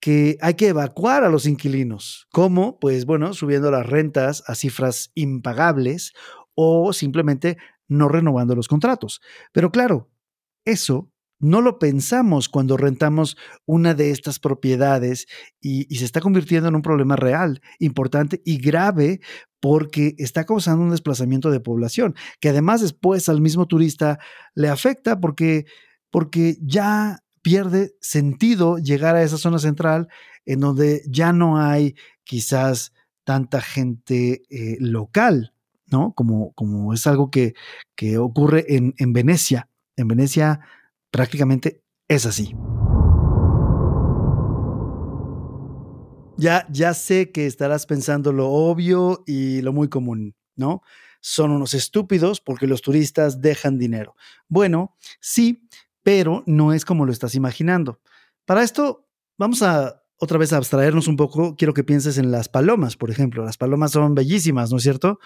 que 0.00 0.38
hay 0.40 0.54
que 0.54 0.68
evacuar 0.68 1.24
a 1.24 1.28
los 1.28 1.46
inquilinos. 1.46 2.28
¿Cómo? 2.30 2.78
Pues 2.78 3.04
bueno, 3.04 3.34
subiendo 3.34 3.70
las 3.70 3.86
rentas 3.86 4.44
a 4.46 4.54
cifras 4.54 5.10
impagables 5.14 6.12
o 6.54 6.92
simplemente 6.92 7.56
no 7.88 8.08
renovando 8.08 8.54
los 8.54 8.68
contratos. 8.68 9.20
Pero 9.52 9.70
claro, 9.70 10.10
eso 10.64 11.10
no 11.40 11.60
lo 11.60 11.78
pensamos 11.78 12.48
cuando 12.48 12.76
rentamos 12.76 13.36
una 13.66 13.94
de 13.94 14.10
estas 14.10 14.38
propiedades 14.38 15.26
y, 15.60 15.84
se 15.96 16.04
está 16.04 16.20
convirtiendo 16.20 16.68
en 16.68 16.74
un 16.74 16.82
problema 16.82 17.16
real, 17.16 17.60
importante 17.78 18.42
y 18.44 18.58
grave 18.58 19.20
porque 19.60 20.14
está 20.18 20.44
causando 20.44 20.82
un 20.84 20.90
desplazamiento 20.90 21.50
de 21.50 21.60
población, 21.60 22.14
que 22.40 22.48
además 22.48 22.80
después 22.80 23.28
al 23.28 23.40
mismo 23.40 23.66
turista 23.66 24.18
le 24.54 24.68
afecta 24.68 25.20
porque, 25.20 25.66
porque 26.10 26.56
ya 26.60 27.20
pierde 27.42 27.94
sentido 28.00 28.78
llegar 28.78 29.16
a 29.16 29.22
esa 29.22 29.38
zona 29.38 29.58
central 29.58 30.08
en 30.44 30.60
donde 30.60 31.02
ya 31.08 31.32
no 31.32 31.58
hay 31.58 31.94
quizás 32.24 32.92
tanta 33.24 33.60
gente 33.60 34.42
eh, 34.50 34.76
local, 34.80 35.52
¿no? 35.86 36.12
Como, 36.14 36.52
como 36.54 36.94
es 36.94 37.06
algo 37.06 37.30
que, 37.30 37.54
que 37.94 38.18
ocurre 38.18 38.64
en, 38.74 38.94
en 38.98 39.12
Venecia. 39.12 39.68
En 39.96 40.08
Venecia 40.08 40.60
prácticamente 41.10 41.82
es 42.08 42.26
así. 42.26 42.54
Ya, 46.36 46.66
ya 46.70 46.94
sé 46.94 47.32
que 47.32 47.46
estarás 47.46 47.86
pensando 47.86 48.32
lo 48.32 48.48
obvio 48.48 49.24
y 49.26 49.60
lo 49.62 49.72
muy 49.72 49.88
común, 49.88 50.36
¿no? 50.54 50.82
Son 51.20 51.50
unos 51.50 51.74
estúpidos 51.74 52.40
porque 52.40 52.68
los 52.68 52.80
turistas 52.80 53.40
dejan 53.40 53.76
dinero. 53.76 54.14
Bueno, 54.48 54.96
sí, 55.20 55.68
pero 56.04 56.44
no 56.46 56.72
es 56.72 56.84
como 56.84 57.04
lo 57.04 57.12
estás 57.12 57.34
imaginando. 57.34 58.00
Para 58.44 58.62
esto, 58.62 59.08
vamos 59.36 59.62
a 59.62 60.00
otra 60.16 60.38
vez 60.38 60.52
a 60.52 60.58
abstraernos 60.58 61.08
un 61.08 61.16
poco. 61.16 61.56
Quiero 61.56 61.74
que 61.74 61.82
pienses 61.82 62.18
en 62.18 62.30
las 62.30 62.48
palomas, 62.48 62.96
por 62.96 63.10
ejemplo. 63.10 63.44
Las 63.44 63.56
palomas 63.56 63.90
son 63.90 64.14
bellísimas, 64.14 64.70
¿no 64.70 64.76
es 64.76 64.84
cierto? 64.84 65.18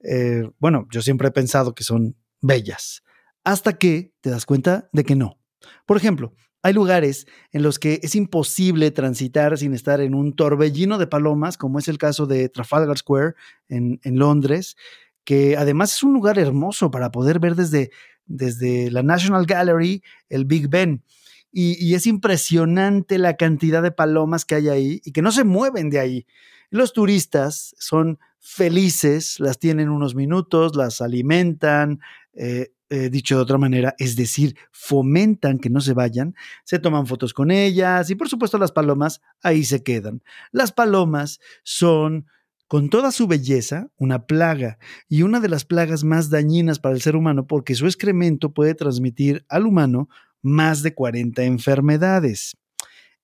Eh, 0.00 0.50
bueno, 0.58 0.88
yo 0.90 1.02
siempre 1.02 1.28
he 1.28 1.32
pensado 1.32 1.74
que 1.74 1.84
son 1.84 2.16
bellas 2.40 3.02
hasta 3.44 3.78
que 3.78 4.12
te 4.20 4.30
das 4.30 4.46
cuenta 4.46 4.88
de 4.92 5.04
que 5.04 5.16
no. 5.16 5.38
Por 5.86 5.96
ejemplo, 5.96 6.34
hay 6.62 6.72
lugares 6.74 7.26
en 7.52 7.62
los 7.62 7.78
que 7.78 8.00
es 8.02 8.14
imposible 8.14 8.90
transitar 8.90 9.56
sin 9.58 9.74
estar 9.74 10.00
en 10.00 10.14
un 10.14 10.34
torbellino 10.34 10.98
de 10.98 11.06
palomas, 11.06 11.56
como 11.56 11.78
es 11.78 11.88
el 11.88 11.98
caso 11.98 12.26
de 12.26 12.48
Trafalgar 12.48 12.98
Square 12.98 13.34
en, 13.68 14.00
Londres, 14.04 14.76
que 15.24 15.56
además 15.56 15.94
es 15.94 16.02
un 16.02 16.12
lugar 16.12 16.38
hermoso 16.38 16.90
para 16.90 17.10
poder 17.10 17.38
ver 17.38 17.54
desde, 17.54 17.90
desde 18.26 18.90
la 18.90 19.02
National 19.02 19.46
Gallery 19.46 20.02
el 20.28 20.44
Big 20.44 20.68
Ben. 20.68 21.04
Y, 21.50 21.94
es 21.94 22.06
impresionante 22.06 23.18
la 23.18 23.36
cantidad 23.36 23.82
de 23.82 23.90
palomas 23.90 24.44
que 24.44 24.56
hay 24.56 24.68
ahí 24.68 25.00
y 25.04 25.12
que 25.12 25.22
no 25.22 25.32
se 25.32 25.44
mueven 25.44 25.90
de 25.90 25.98
ahí. 25.98 26.26
Los 26.70 26.92
turistas 26.92 27.74
son 27.78 28.18
felices, 28.38 29.40
las 29.40 29.58
tienen 29.58 29.88
unos 29.88 30.14
minutos, 30.14 30.76
las 30.76 31.00
alimentan, 31.00 32.00
eh, 32.34 32.72
eh, 32.90 33.10
dicho 33.10 33.36
de 33.36 33.42
otra 33.42 33.58
manera, 33.58 33.94
es 33.98 34.16
decir, 34.16 34.56
fomentan 34.72 35.58
que 35.58 35.68
no 35.68 35.82
se 35.82 35.92
vayan, 35.92 36.34
se 36.64 36.78
toman 36.78 37.06
fotos 37.06 37.34
con 37.34 37.50
ellas 37.50 38.08
y 38.08 38.14
por 38.14 38.30
supuesto 38.30 38.56
las 38.56 38.72
palomas 38.72 39.20
ahí 39.42 39.64
se 39.64 39.82
quedan. 39.82 40.22
Las 40.52 40.72
palomas 40.72 41.38
son, 41.64 42.26
con 42.66 42.88
toda 42.88 43.12
su 43.12 43.26
belleza, 43.26 43.90
una 43.98 44.26
plaga 44.26 44.78
y 45.06 45.20
una 45.20 45.38
de 45.40 45.50
las 45.50 45.66
plagas 45.66 46.02
más 46.02 46.30
dañinas 46.30 46.78
para 46.78 46.94
el 46.94 47.02
ser 47.02 47.14
humano 47.14 47.46
porque 47.46 47.74
su 47.74 47.84
excremento 47.84 48.54
puede 48.54 48.74
transmitir 48.74 49.44
al 49.50 49.66
humano 49.66 50.08
más 50.40 50.82
de 50.82 50.94
40 50.94 51.42
enfermedades. 51.42 52.56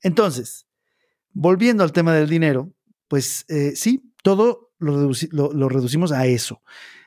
Entonces, 0.03 0.67
volviendo 1.33 1.85
al 1.85 1.93
tema 1.93 2.13
del 2.13 2.29
dinero, 2.29 2.71
pues 3.09 3.47
eh, 3.49 3.73
sí, 3.77 4.13
todo 4.23 4.73
lo 4.79 5.69
reducimos 5.71 6.13
a 6.13 6.27
eso. 6.27 6.61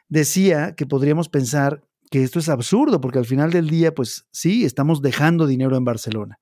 Decía 0.10 0.74
que 0.76 0.88
podríamos 0.88 1.30
pensar 1.30 1.87
que 2.10 2.24
esto 2.24 2.40
es 2.40 2.50
absurdo, 2.50 3.02
porque 3.02 3.20
al 3.20 3.26
final 3.26 3.52
del 3.52 3.70
día, 3.70 3.94
pues 3.94 4.28
sí, 4.32 4.66
estamos 4.66 5.02
dejando 5.02 5.48
dinero 5.48 5.76
en 5.76 5.86
Barcelona. 5.86 6.40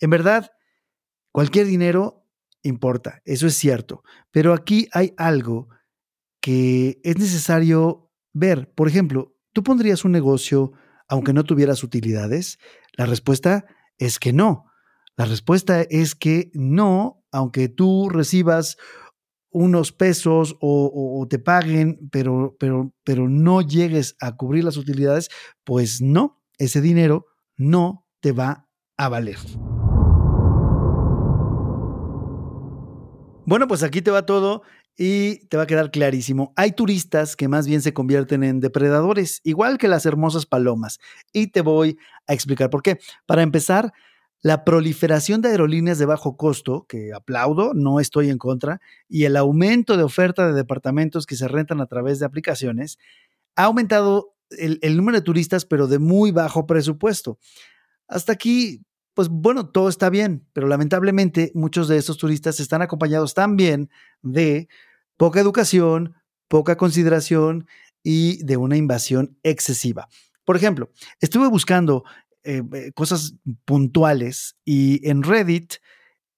En 0.00 0.10
verdad, 0.10 0.50
cualquier 1.32 1.66
dinero 1.66 2.26
importa, 2.62 3.20
eso 3.24 3.46
es 3.46 3.54
cierto, 3.54 4.02
pero 4.30 4.52
aquí 4.52 4.88
hay 4.92 5.14
algo 5.16 5.68
que 6.40 7.00
es 7.02 7.18
necesario 7.18 8.10
ver. 8.32 8.72
Por 8.74 8.88
ejemplo, 8.88 9.36
¿tú 9.52 9.62
pondrías 9.62 10.04
un 10.04 10.12
negocio 10.12 10.72
aunque 11.08 11.32
no 11.32 11.44
tuvieras 11.44 11.82
utilidades? 11.82 12.58
La 12.96 13.06
respuesta 13.06 13.64
es 13.98 14.18
que 14.18 14.32
no. 14.32 14.66
La 15.16 15.24
respuesta 15.26 15.82
es 15.82 16.14
que 16.14 16.50
no, 16.54 17.24
aunque 17.30 17.68
tú 17.68 18.08
recibas 18.08 18.76
unos 19.52 19.92
pesos 19.92 20.56
o, 20.60 21.26
te 21.28 21.38
paguen, 21.38 22.08
pero, 22.10 22.56
pero, 22.58 22.92
pero 23.04 23.28
no 23.28 23.60
llegues 23.60 24.16
a 24.20 24.36
cubrir 24.36 24.64
las 24.64 24.76
utilidades, 24.76 25.28
pues 25.64 26.00
no, 26.00 26.42
ese 26.58 26.80
dinero 26.80 27.26
no 27.56 28.06
te 28.20 28.32
va 28.32 28.68
a 28.96 29.08
valer. 29.08 29.38
Bueno, 33.44 33.66
pues 33.66 33.82
aquí 33.82 34.02
te 34.02 34.10
va 34.10 34.24
todo 34.24 34.62
y 34.96 35.46
te 35.48 35.56
va 35.56 35.64
a 35.64 35.66
quedar 35.66 35.90
clarísimo. 35.90 36.52
Hay 36.56 36.72
turistas 36.72 37.36
que 37.36 37.48
más 37.48 37.66
bien 37.66 37.82
se 37.82 37.92
convierten 37.92 38.44
en 38.44 38.60
depredadores, 38.60 39.40
igual 39.44 39.78
que 39.78 39.88
las 39.88 40.06
hermosas 40.06 40.46
palomas. 40.46 40.98
Y 41.32 41.48
te 41.48 41.60
voy 41.60 41.98
a 42.26 42.34
explicar 42.34 42.70
por 42.70 42.82
qué. 42.82 42.98
Para 43.26 43.42
empezar, 43.42 43.92
la 44.42 44.64
proliferación 44.64 45.40
de 45.40 45.50
aerolíneas 45.50 45.98
de 45.98 46.06
bajo 46.06 46.36
costo, 46.36 46.84
que 46.88 47.12
aplaudo, 47.14 47.74
no 47.74 48.00
estoy 48.00 48.28
en 48.28 48.38
contra, 48.38 48.80
y 49.08 49.24
el 49.24 49.36
aumento 49.36 49.96
de 49.96 50.02
oferta 50.02 50.46
de 50.46 50.52
departamentos 50.52 51.26
que 51.26 51.36
se 51.36 51.46
rentan 51.46 51.80
a 51.80 51.86
través 51.86 52.18
de 52.18 52.26
aplicaciones, 52.26 52.98
ha 53.54 53.64
aumentado 53.64 54.34
el, 54.50 54.96
número 54.96 55.18
de 55.18 55.24
turistas, 55.24 55.64
pero 55.64 55.86
de 55.86 56.00
muy 56.00 56.32
bajo 56.32 56.66
presupuesto. 56.66 57.38
Hasta 58.08 58.32
aquí, 58.32 58.82
pues 59.14 59.28
bueno, 59.28 59.68
todo 59.68 59.88
está 59.88 60.10
bien, 60.10 60.44
pero 60.52 60.66
lamentablemente 60.66 61.52
muchos 61.54 61.86
de 61.86 61.96
estos 61.96 62.18
turistas 62.18 62.58
están 62.58 62.82
acompañados 62.82 63.34
también 63.34 63.90
de 64.22 64.68
poca 65.16 65.40
educación, 65.40 66.14
poca 66.48 66.76
consideración 66.76 67.66
y 68.02 68.42
de 68.44 68.56
una 68.56 68.76
invasión 68.76 69.38
excesiva. 69.44 70.08
Por 70.44 70.56
ejemplo, 70.56 70.90
estuve 71.20 71.46
buscando 71.46 72.04
eh, 72.44 72.62
eh, 72.72 72.92
cosas 72.92 73.34
puntuales 73.64 74.56
y 74.64 75.08
en 75.08 75.22
Reddit 75.22 75.74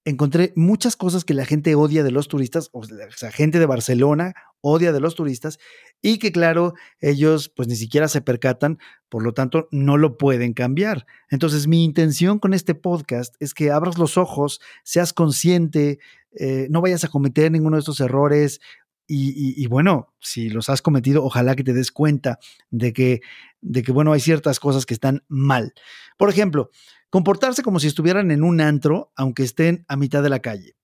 encontré 0.05 0.53
muchas 0.55 0.97
cosas 0.97 1.25
que 1.25 1.35
la 1.35 1.47
gente 1.47 1.75
odia 1.75 2.05
de 2.05 2.11
los 2.11 2.29
turistas, 2.29 2.69
o 2.73 2.83
sea, 2.85 3.31
gente 3.31 3.59
de 3.59 3.67
Barcelona 3.67 4.35
odia 4.61 4.93
de 4.93 5.01
los 5.01 5.15
turistas 5.15 5.59
y 6.01 6.19
que 6.19 6.33
claro, 6.33 6.75
ellos 7.01 7.51
pues 7.55 7.69
ni 7.69 7.77
siquiera 7.77 8.09
se 8.09 8.23
percatan, 8.23 8.79
por 9.09 9.23
lo 9.23 9.33
tanto 9.33 9.69
no 9.71 9.97
lo 9.97 10.17
pueden 10.17 10.55
cambiar. 10.55 11.07
Entonces 11.31 11.67
mi 11.67 11.85
intención 11.85 12.39
con 12.39 12.55
este 12.55 12.75
podcast 12.75 13.35
es 13.41 13.55
que 13.55 13.71
abras 13.71 13.99
los 13.99 14.17
ojos, 14.17 14.61
seas 14.83 15.13
consciente, 15.13 15.99
eh, 16.39 16.67
no 16.71 16.81
vayas 16.81 17.05
a 17.05 17.09
cometer 17.09 17.53
ninguno 17.53 17.77
de 17.77 17.81
estos 17.81 18.01
errores 18.01 18.61
y, 19.07 19.67
bueno, 19.67 20.15
si 20.21 20.49
los 20.49 20.71
has 20.71 20.81
cometido, 20.81 21.25
ojalá 21.25 21.55
que 21.57 21.65
te 21.65 21.73
des 21.73 21.93
cuenta 21.93 22.39
de 22.71 22.93
que, 22.93 23.21
de 23.61 23.83
que, 23.83 23.93
bueno, 23.93 24.13
hay 24.13 24.21
ciertas 24.21 24.61
cosas 24.61 24.87
que 24.87 24.95
están 24.95 25.25
mal. 25.29 25.75
Por 26.17 26.31
ejemplo, 26.31 26.71
comportarse 27.11 27.63
como 27.63 27.81
si 27.81 27.87
estuvieran 27.87 28.31
en 28.31 28.43
un 28.43 28.61
antro, 28.61 29.13
aunque 29.17 29.43
estén 29.43 29.85
a 29.89 29.97
mitad 29.97 30.23
de 30.23 30.31
la 30.31 30.41
calle. 30.41 30.77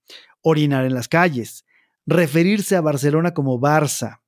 Orinar 0.43 0.85
en 0.85 0.95
las 0.95 1.09
calles. 1.09 1.65
Referirse 2.07 2.77
a 2.77 2.81
Barcelona 2.81 3.33
como 3.33 3.59
Barça. 3.59 4.21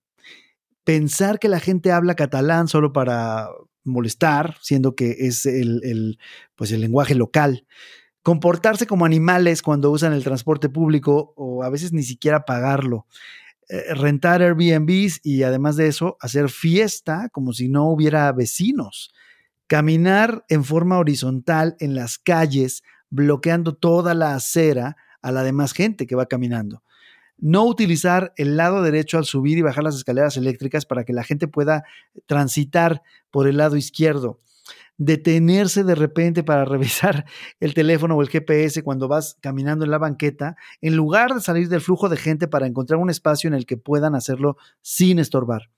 Pensar 0.85 1.39
que 1.39 1.49
la 1.49 1.61
gente 1.61 1.93
habla 1.93 2.15
catalán 2.15 2.69
solo 2.69 2.93
para 2.93 3.49
molestar, 3.85 4.57
siendo 4.63 4.95
que 4.95 5.17
es 5.21 5.45
el, 5.45 6.19
pues 6.55 6.73
el 6.73 6.81
lenguaje 6.81 7.15
local 7.15 7.67
comportarse 8.23 8.87
como 8.87 9.05
animales 9.05 9.63
cuando 9.63 9.91
usan 9.91 10.13
el 10.13 10.25
transporte 10.25 10.69
público 10.69 11.35
o 11.37 11.65
a 11.65 11.71
veces 11.71 11.93
ni 11.93 12.03
siquiera 12.03 12.45
pagarlo, 12.45 13.07
eh, 13.73 13.95
rentar 13.95 14.43
Airbnbs 14.43 15.21
y 15.23 15.45
además 15.45 15.77
de 15.77 15.87
eso, 15.87 16.19
hacer 16.21 16.51
fiesta 16.51 17.31
como 17.33 17.55
si 17.55 17.71
no 17.71 17.89
hubiera 17.89 18.31
vecinos. 18.33 19.15
Caminar 19.67 20.45
en 20.51 20.63
forma 20.63 20.99
horizontal 20.99 21.75
en 21.81 21.95
las 21.95 22.19
calles, 22.19 22.83
bloqueando 23.09 23.75
toda 23.75 24.13
la 24.13 24.35
acera 24.35 24.99
a 25.23 25.33
la 25.33 25.43
demás 25.43 25.73
gente 25.73 26.07
que 26.07 26.15
va 26.15 26.27
caminando. 26.27 26.83
No 27.39 27.65
utilizar 27.65 28.35
el 28.37 28.59
lado 28.59 28.83
derecho 28.83 29.17
al 29.17 29.25
subir 29.25 29.57
y 29.57 29.63
bajar 29.63 29.85
las 29.85 29.97
escaleras 29.97 30.37
eléctricas 30.37 30.85
para 30.85 31.05
que 31.05 31.15
la 31.15 31.25
gente 31.25 31.49
pueda 31.49 31.83
transitar 32.27 33.01
por 33.31 33.49
el 33.49 33.57
lado 33.57 33.77
izquierdo 33.77 34.39
detenerse 35.05 35.85
de 35.85 35.95
repente 35.95 36.45
para 36.45 36.65
revisar 36.67 37.25
el 37.61 37.75
teléfono 37.75 38.17
o 38.17 38.23
el 38.23 38.29
GPS 38.29 38.83
cuando 38.83 39.09
vas 39.09 39.37
caminando 39.41 39.85
en 39.85 39.91
la 39.91 39.99
banqueta, 39.99 40.57
en 40.81 40.97
lugar 40.97 41.35
de 41.35 41.41
salir 41.41 41.69
del 41.69 41.81
flujo 41.81 42.09
de 42.09 42.17
gente 42.17 42.49
para 42.49 42.67
encontrar 42.67 43.01
un 43.01 43.11
espacio 43.11 43.49
en 43.49 43.55
el 43.55 43.67
que 43.67 43.77
puedan 43.77 44.15
hacerlo 44.15 44.57
sin 44.81 45.19
estorbar. 45.19 45.71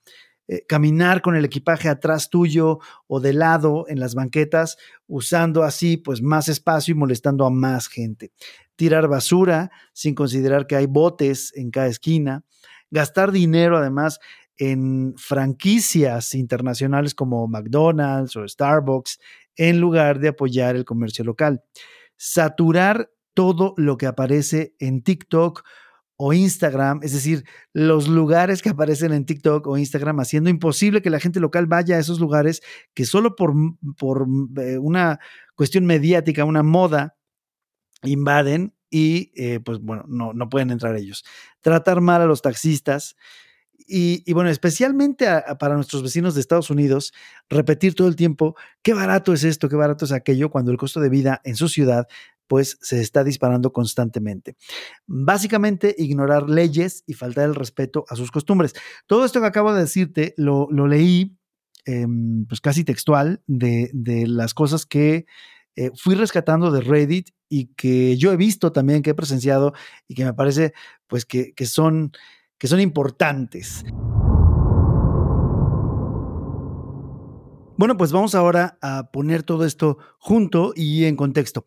eh, 0.46 0.66
caminar 0.68 1.22
con 1.22 1.36
el 1.36 1.44
equipaje 1.46 1.88
atrás 1.88 2.28
tuyo 2.28 2.78
o 3.06 3.18
de 3.18 3.32
lado 3.32 3.86
en 3.88 3.98
las 3.98 4.14
banquetas, 4.14 4.76
usando 5.06 5.62
así 5.62 5.96
pues 5.96 6.20
más 6.20 6.48
espacio 6.48 6.92
y 6.92 6.98
molestando 6.98 7.46
a 7.46 7.50
más 7.50 7.88
gente. 7.88 8.30
Tirar 8.76 9.08
basura 9.08 9.70
sin 9.94 10.14
considerar 10.14 10.66
que 10.66 10.76
hay 10.76 10.84
botes 10.86 11.50
en 11.56 11.70
cada 11.70 11.86
esquina. 11.86 12.44
Gastar 12.90 13.32
dinero 13.32 13.78
además 13.78 14.20
en 14.56 15.14
franquicias 15.16 16.34
internacionales 16.34 17.14
como 17.14 17.46
McDonald's 17.48 18.36
o 18.36 18.46
Starbucks 18.46 19.18
en 19.56 19.80
lugar 19.80 20.18
de 20.18 20.28
apoyar 20.28 20.76
el 20.76 20.84
comercio 20.84 21.24
local. 21.24 21.62
Saturar 22.16 23.10
todo 23.34 23.74
lo 23.76 23.96
que 23.96 24.06
aparece 24.06 24.74
en 24.78 25.02
TikTok 25.02 25.64
o 26.16 26.32
Instagram, 26.32 27.00
es 27.02 27.12
decir, 27.12 27.44
los 27.72 28.06
lugares 28.06 28.62
que 28.62 28.68
aparecen 28.68 29.12
en 29.12 29.26
TikTok 29.26 29.66
o 29.66 29.76
Instagram, 29.76 30.20
haciendo 30.20 30.48
imposible 30.48 31.02
que 31.02 31.10
la 31.10 31.18
gente 31.18 31.40
local 31.40 31.66
vaya 31.66 31.96
a 31.96 31.98
esos 31.98 32.20
lugares 32.20 32.62
que 32.94 33.04
solo 33.04 33.34
por, 33.34 33.52
por 33.98 34.26
eh, 34.58 34.78
una 34.78 35.18
cuestión 35.56 35.86
mediática, 35.86 36.44
una 36.44 36.62
moda, 36.62 37.16
invaden 38.02 38.74
y 38.90 39.32
eh, 39.34 39.58
pues 39.58 39.80
bueno, 39.80 40.04
no, 40.06 40.32
no 40.32 40.48
pueden 40.48 40.70
entrar 40.70 40.94
ellos. 40.94 41.24
Tratar 41.60 42.00
mal 42.00 42.22
a 42.22 42.26
los 42.26 42.42
taxistas, 42.42 43.16
y, 43.86 44.32
bueno, 44.32 44.50
especialmente 44.50 45.26
para 45.58 45.74
nuestros 45.74 46.02
vecinos 46.02 46.34
de 46.34 46.40
Estados 46.40 46.70
Unidos, 46.70 47.12
repetir 47.50 47.94
todo 47.94 48.08
el 48.08 48.16
tiempo 48.16 48.56
qué 48.82 48.94
barato 48.94 49.32
es 49.32 49.44
esto, 49.44 49.68
qué 49.68 49.76
barato 49.76 50.06
es 50.06 50.12
aquello, 50.12 50.50
cuando 50.50 50.70
el 50.70 50.78
costo 50.78 51.00
de 51.00 51.10
vida 51.10 51.40
en 51.44 51.56
su 51.56 51.68
ciudad 51.68 52.06
pues 52.46 52.78
se 52.82 53.00
está 53.00 53.24
disparando 53.24 53.72
constantemente. 53.72 54.56
Básicamente, 55.06 55.94
ignorar 55.96 56.48
leyes 56.48 57.02
y 57.06 57.14
faltar 57.14 57.46
el 57.46 57.54
respeto 57.54 58.04
a 58.08 58.16
sus 58.16 58.30
costumbres. 58.30 58.74
Todo 59.06 59.24
esto 59.24 59.40
que 59.40 59.46
acabo 59.46 59.72
de 59.72 59.80
decirte 59.80 60.34
lo, 60.36 60.68
leí 60.86 61.36
em, 61.86 62.44
pues 62.46 62.60
casi 62.60 62.84
textual 62.84 63.42
de, 63.46 63.90
las 64.26 64.52
cosas 64.52 64.84
que 64.84 65.26
eh, 65.76 65.90
fui 65.96 66.14
rescatando 66.14 66.70
de 66.70 66.80
Reddit 66.82 67.30
y 67.48 67.66
que 67.74 68.16
yo 68.16 68.32
he 68.32 68.36
visto 68.36 68.72
también, 68.72 69.02
que 69.02 69.10
he 69.10 69.14
presenciado 69.14 69.72
y 70.06 70.14
que 70.14 70.24
me 70.24 70.34
parece 70.34 70.74
pues 71.06 71.24
que, 71.24 71.54
que 71.54 71.66
son 71.66 72.12
que 72.58 72.68
son 72.68 72.80
importantes. 72.80 73.84
Bueno, 77.76 77.96
pues 77.96 78.12
vamos 78.12 78.34
ahora 78.34 78.78
a 78.82 79.10
poner 79.10 79.42
todo 79.42 79.64
esto 79.64 79.98
junto 80.18 80.72
y 80.76 81.04
en 81.06 81.16
contexto. 81.16 81.64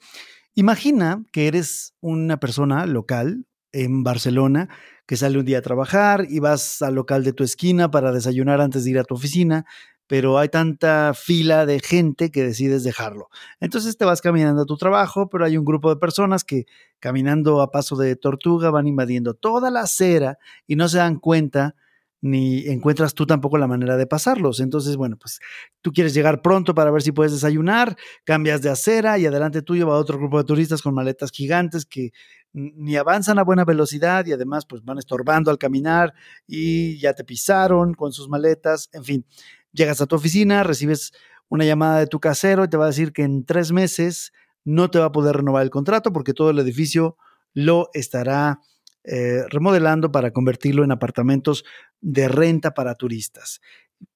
Imagina 0.56 1.24
que 1.32 1.48
eres 1.48 1.94
una 2.00 2.40
persona 2.40 2.86
local 2.86 3.46
en 3.74 4.04
Barcelona 4.04 4.70
que 5.06 5.18
sale 5.18 5.38
un 5.38 5.46
día 5.46 5.60
a 5.60 5.62
trabajar 5.62 6.26
y 6.30 6.40
vas 6.40 6.82
al 6.82 6.96
local 6.96 7.24
de 7.24 7.34
tu 7.34 7.44
esquina 7.44 7.92
para 7.92 8.12
desayunar 8.12 8.62
antes 8.62 8.84
de 8.84 8.92
ir 8.92 9.00
a 9.00 9.04
tu 9.04 9.16
oficina, 9.16 9.66
pero 10.08 10.40
hay 10.40 10.50
tanta 10.50 11.14
fila 11.14 11.66
de 11.66 11.80
gente 11.80 12.32
que 12.32 12.44
decides 12.44 12.84
dejarlo. 12.84 13.30
Entonces 13.60 13.98
te 13.98 14.06
vas 14.06 14.22
caminando 14.22 14.64
a 14.64 14.66
tu 14.66 14.78
trabajo, 14.78 15.30
pero 15.30 15.46
hay 15.46 15.58
un 15.58 15.66
grupo 15.66 15.90
de 15.90 15.98
personas 15.98 16.44
que 16.44 16.66
caminando 17.00 17.62
a 17.62 17.72
paso 17.72 17.96
de 17.96 18.16
tortuga 18.16 18.72
van 18.72 18.88
invadiendo 18.88 19.34
toda 19.34 19.70
la 19.70 19.82
acera 19.82 20.38
y 20.66 20.76
no 20.76 20.88
se 20.88 20.98
dan 20.98 21.20
cuenta 21.20 21.76
ni 22.20 22.68
encuentras 22.68 23.14
tú 23.14 23.26
tampoco 23.28 23.58
la 23.58 23.68
manera 23.68 23.96
de 23.96 24.08
pasarlos. 24.08 24.60
Entonces, 24.60 24.96
bueno, 24.96 25.18
pues 25.18 25.40
tú 25.82 25.92
quieres 25.92 26.14
llegar 26.14 26.42
pronto 26.42 26.74
para 26.74 26.90
ver 26.90 27.02
si 27.04 27.12
puedes 27.12 27.32
desayunar, 27.32 27.96
cambias 28.24 28.62
de 28.62 28.70
acera 28.70 29.20
y 29.20 29.26
adelante 29.26 29.62
tuyo 29.62 29.88
va 29.88 29.98
otro 29.98 30.18
grupo 30.18 30.38
de 30.40 30.44
turistas 30.44 30.82
con 30.82 30.96
maletas 30.96 31.32
gigantes 31.32 31.86
que 31.86 32.12
ni 32.54 32.96
avanzan 32.96 33.38
a 33.38 33.44
buena 33.44 33.66
velocidad 33.66 34.26
y 34.26 34.34
además 34.34 34.66
pues 34.66 34.84
van 34.84 34.98
estorbando 34.98 35.52
al 35.52 35.60
caminar 35.60 36.14
y 36.48 37.00
ya 37.00 37.14
te 37.14 37.24
pisaron 37.24 37.94
con 37.94 38.12
sus 38.12 38.30
maletas, 38.30 38.90
en 38.94 39.04
fin. 39.04 39.26
Llegas 39.72 40.02
a 40.02 40.06
tu 40.06 40.16
oficina, 40.16 40.64
recibes 40.64 41.14
una 41.50 41.66
llamada 41.66 42.00
de 42.00 42.08
tu 42.08 42.20
casero 42.20 42.64
y 42.64 42.68
te 42.68 42.78
va 42.78 42.86
a 42.86 42.88
decir 42.88 43.14
que 43.14 43.24
en 43.24 43.46
tres 43.46 43.72
meses 43.72 44.34
no 44.66 44.90
te 44.90 45.00
va 45.00 45.06
a 45.06 45.12
poder 45.12 45.38
renovar 45.38 45.64
el 45.64 45.70
contrato 45.70 46.12
porque 46.12 46.34
todo 46.34 46.50
el 46.50 46.60
edificio 46.60 47.18
lo 47.54 47.90
estará 47.94 48.60
eh, 49.04 49.44
remodelando 49.50 50.12
para 50.12 50.32
convertirlo 50.32 50.84
en 50.84 50.92
apartamentos 50.92 51.64
de 52.02 52.28
renta 52.28 52.74
para 52.74 52.96
turistas. 52.96 53.62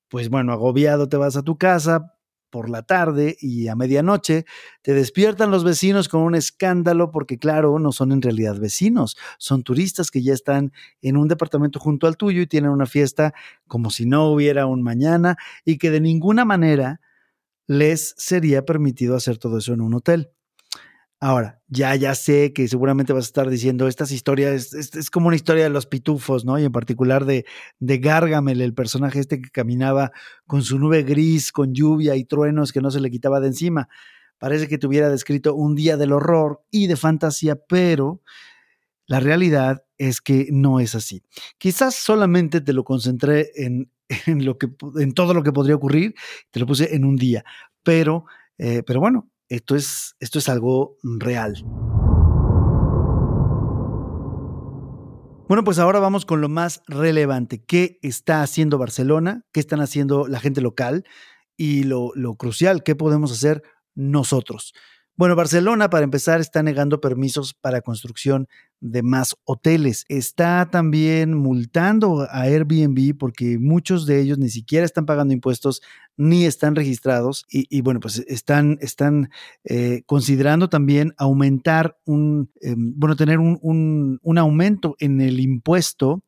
Pues 0.09 0.29
bueno, 0.29 0.51
agobiado 0.51 1.07
te 1.07 1.17
vas 1.17 1.37
a 1.37 1.43
tu 1.43 1.57
casa 1.57 2.13
por 2.51 2.69
la 2.69 2.83
tarde 2.83 3.37
y 3.39 3.67
a 3.67 3.75
medianoche 3.75 4.45
te 4.83 4.93
despiertan 4.93 5.49
los 5.49 5.63
vecinos 5.63 6.09
con 6.09 6.21
un 6.21 6.35
escándalo 6.35 7.09
porque 7.09 7.37
claro, 7.39 7.79
no 7.79 7.91
son 7.91 8.11
en 8.11 8.21
realidad 8.21 8.59
vecinos, 8.59 9.17
son 9.39 9.63
turistas 9.63 10.11
que 10.11 10.21
ya 10.21 10.33
están 10.33 10.71
en 11.01 11.17
un 11.17 11.27
departamento 11.27 11.79
junto 11.79 12.05
al 12.05 12.17
tuyo 12.17 12.41
y 12.41 12.47
tienen 12.47 12.69
una 12.69 12.85
fiesta 12.85 13.33
como 13.67 13.89
si 13.89 14.05
no 14.05 14.29
hubiera 14.31 14.67
un 14.67 14.83
mañana 14.83 15.37
y 15.65 15.77
que 15.77 15.89
de 15.89 16.01
ninguna 16.01 16.45
manera 16.45 17.01
les 17.67 18.13
sería 18.17 18.65
permitido 18.65 19.15
hacer 19.15 19.37
todo 19.37 19.57
eso 19.57 19.73
en 19.73 19.81
un 19.81 19.93
hotel. 19.93 20.29
Ahora, 21.23 21.61
ya, 21.67 21.95
ya 21.95 22.15
sé 22.15 22.51
que 22.51 22.67
seguramente 22.67 23.13
vas 23.13 23.25
a 23.25 23.27
estar 23.27 23.47
diciendo 23.47 23.87
estas 23.87 24.11
historias, 24.11 24.73
es, 24.73 25.11
como 25.11 25.27
una 25.27 25.35
historia 25.35 25.63
de 25.63 25.69
los 25.69 25.85
pitufos, 25.85 26.45
¿no? 26.45 26.57
Y 26.57 26.63
en 26.65 26.71
particular 26.71 27.25
de, 27.25 27.45
de 27.79 27.99
Gargamel, 27.99 28.59
el 28.59 28.73
personaje 28.73 29.19
este 29.19 29.39
que 29.39 29.51
caminaba 29.51 30.11
con 30.47 30.63
su 30.63 30.79
nube 30.79 31.03
gris, 31.03 31.51
con 31.51 31.75
lluvia 31.75 32.15
y 32.15 32.25
truenos 32.25 32.71
que 32.71 32.81
no 32.81 32.89
se 32.89 32.99
le 32.99 33.11
quitaba 33.11 33.39
de 33.39 33.49
encima. 33.49 33.87
Parece 34.39 34.67
que 34.67 34.79
te 34.79 34.87
hubiera 34.87 35.09
descrito 35.09 35.53
un 35.53 35.75
día 35.75 35.95
del 35.95 36.11
horror 36.11 36.63
y 36.71 36.87
de 36.87 36.95
fantasía, 36.95 37.55
pero 37.55 38.21
la 39.05 39.19
realidad 39.19 39.83
es 39.99 40.21
que 40.21 40.47
no 40.51 40.79
es 40.79 40.95
así. 40.95 41.21
Quizás 41.59 41.93
solamente 41.93 42.61
te 42.61 42.73
lo 42.73 42.83
concentré 42.83 43.51
en, 43.53 43.91
en, 44.25 44.43
lo 44.43 44.57
que, 44.57 44.69
en 44.99 45.13
todo 45.13 45.35
lo 45.35 45.43
que 45.43 45.53
podría 45.53 45.75
ocurrir, 45.75 46.15
te 46.49 46.59
lo 46.59 46.65
puse 46.65 46.95
en 46.95 47.05
un 47.05 47.15
día, 47.15 47.43
pero, 47.83 48.25
eh, 48.57 48.81
pero 48.83 48.99
bueno, 48.99 49.30
esto 49.51 49.75
es, 49.75 50.15
esto 50.21 50.39
es 50.39 50.47
algo 50.47 50.97
real. 51.03 51.61
Bueno, 55.49 55.65
pues 55.65 55.77
ahora 55.77 55.99
vamos 55.99 56.25
con 56.25 56.39
lo 56.39 56.47
más 56.47 56.81
relevante. 56.87 57.61
¿Qué 57.61 57.99
está 58.01 58.43
haciendo 58.43 58.77
Barcelona? 58.77 59.45
¿Qué 59.51 59.59
están 59.59 59.81
haciendo 59.81 60.29
la 60.29 60.39
gente 60.39 60.61
local? 60.61 61.03
Y 61.57 61.83
lo, 61.83 62.11
lo 62.15 62.35
crucial, 62.35 62.81
¿qué 62.81 62.95
podemos 62.95 63.29
hacer 63.33 63.61
nosotros? 63.93 64.73
Bueno, 65.21 65.35
Barcelona, 65.35 65.91
para 65.91 66.03
empezar, 66.03 66.41
está 66.41 66.63
negando 66.63 66.99
permisos 66.99 67.53
para 67.53 67.81
construcción 67.81 68.47
de 68.79 69.03
más 69.03 69.35
hoteles. 69.43 70.03
Está 70.09 70.67
también 70.71 71.35
multando 71.35 72.21
a 72.21 72.41
Airbnb 72.41 73.15
porque 73.19 73.59
muchos 73.59 74.07
de 74.07 74.19
ellos 74.19 74.39
ni 74.39 74.49
siquiera 74.49 74.83
están 74.83 75.05
pagando 75.05 75.35
impuestos 75.35 75.83
ni 76.17 76.45
están 76.45 76.75
registrados 76.75 77.45
y, 77.51 77.81
bueno, 77.81 77.99
pues 77.99 78.17
están, 78.27 78.79
están 78.81 79.29
eh, 79.63 80.01
considerando 80.07 80.69
también 80.69 81.13
aumentar 81.19 81.99
un, 82.03 82.49
em, 82.59 82.91
bueno, 82.95 83.15
tener 83.15 83.37
un, 83.37 83.59
un, 83.61 84.19
un 84.23 84.37
aumento 84.39 84.95
en 84.97 85.21
el 85.21 85.39
impuesto 85.39 86.23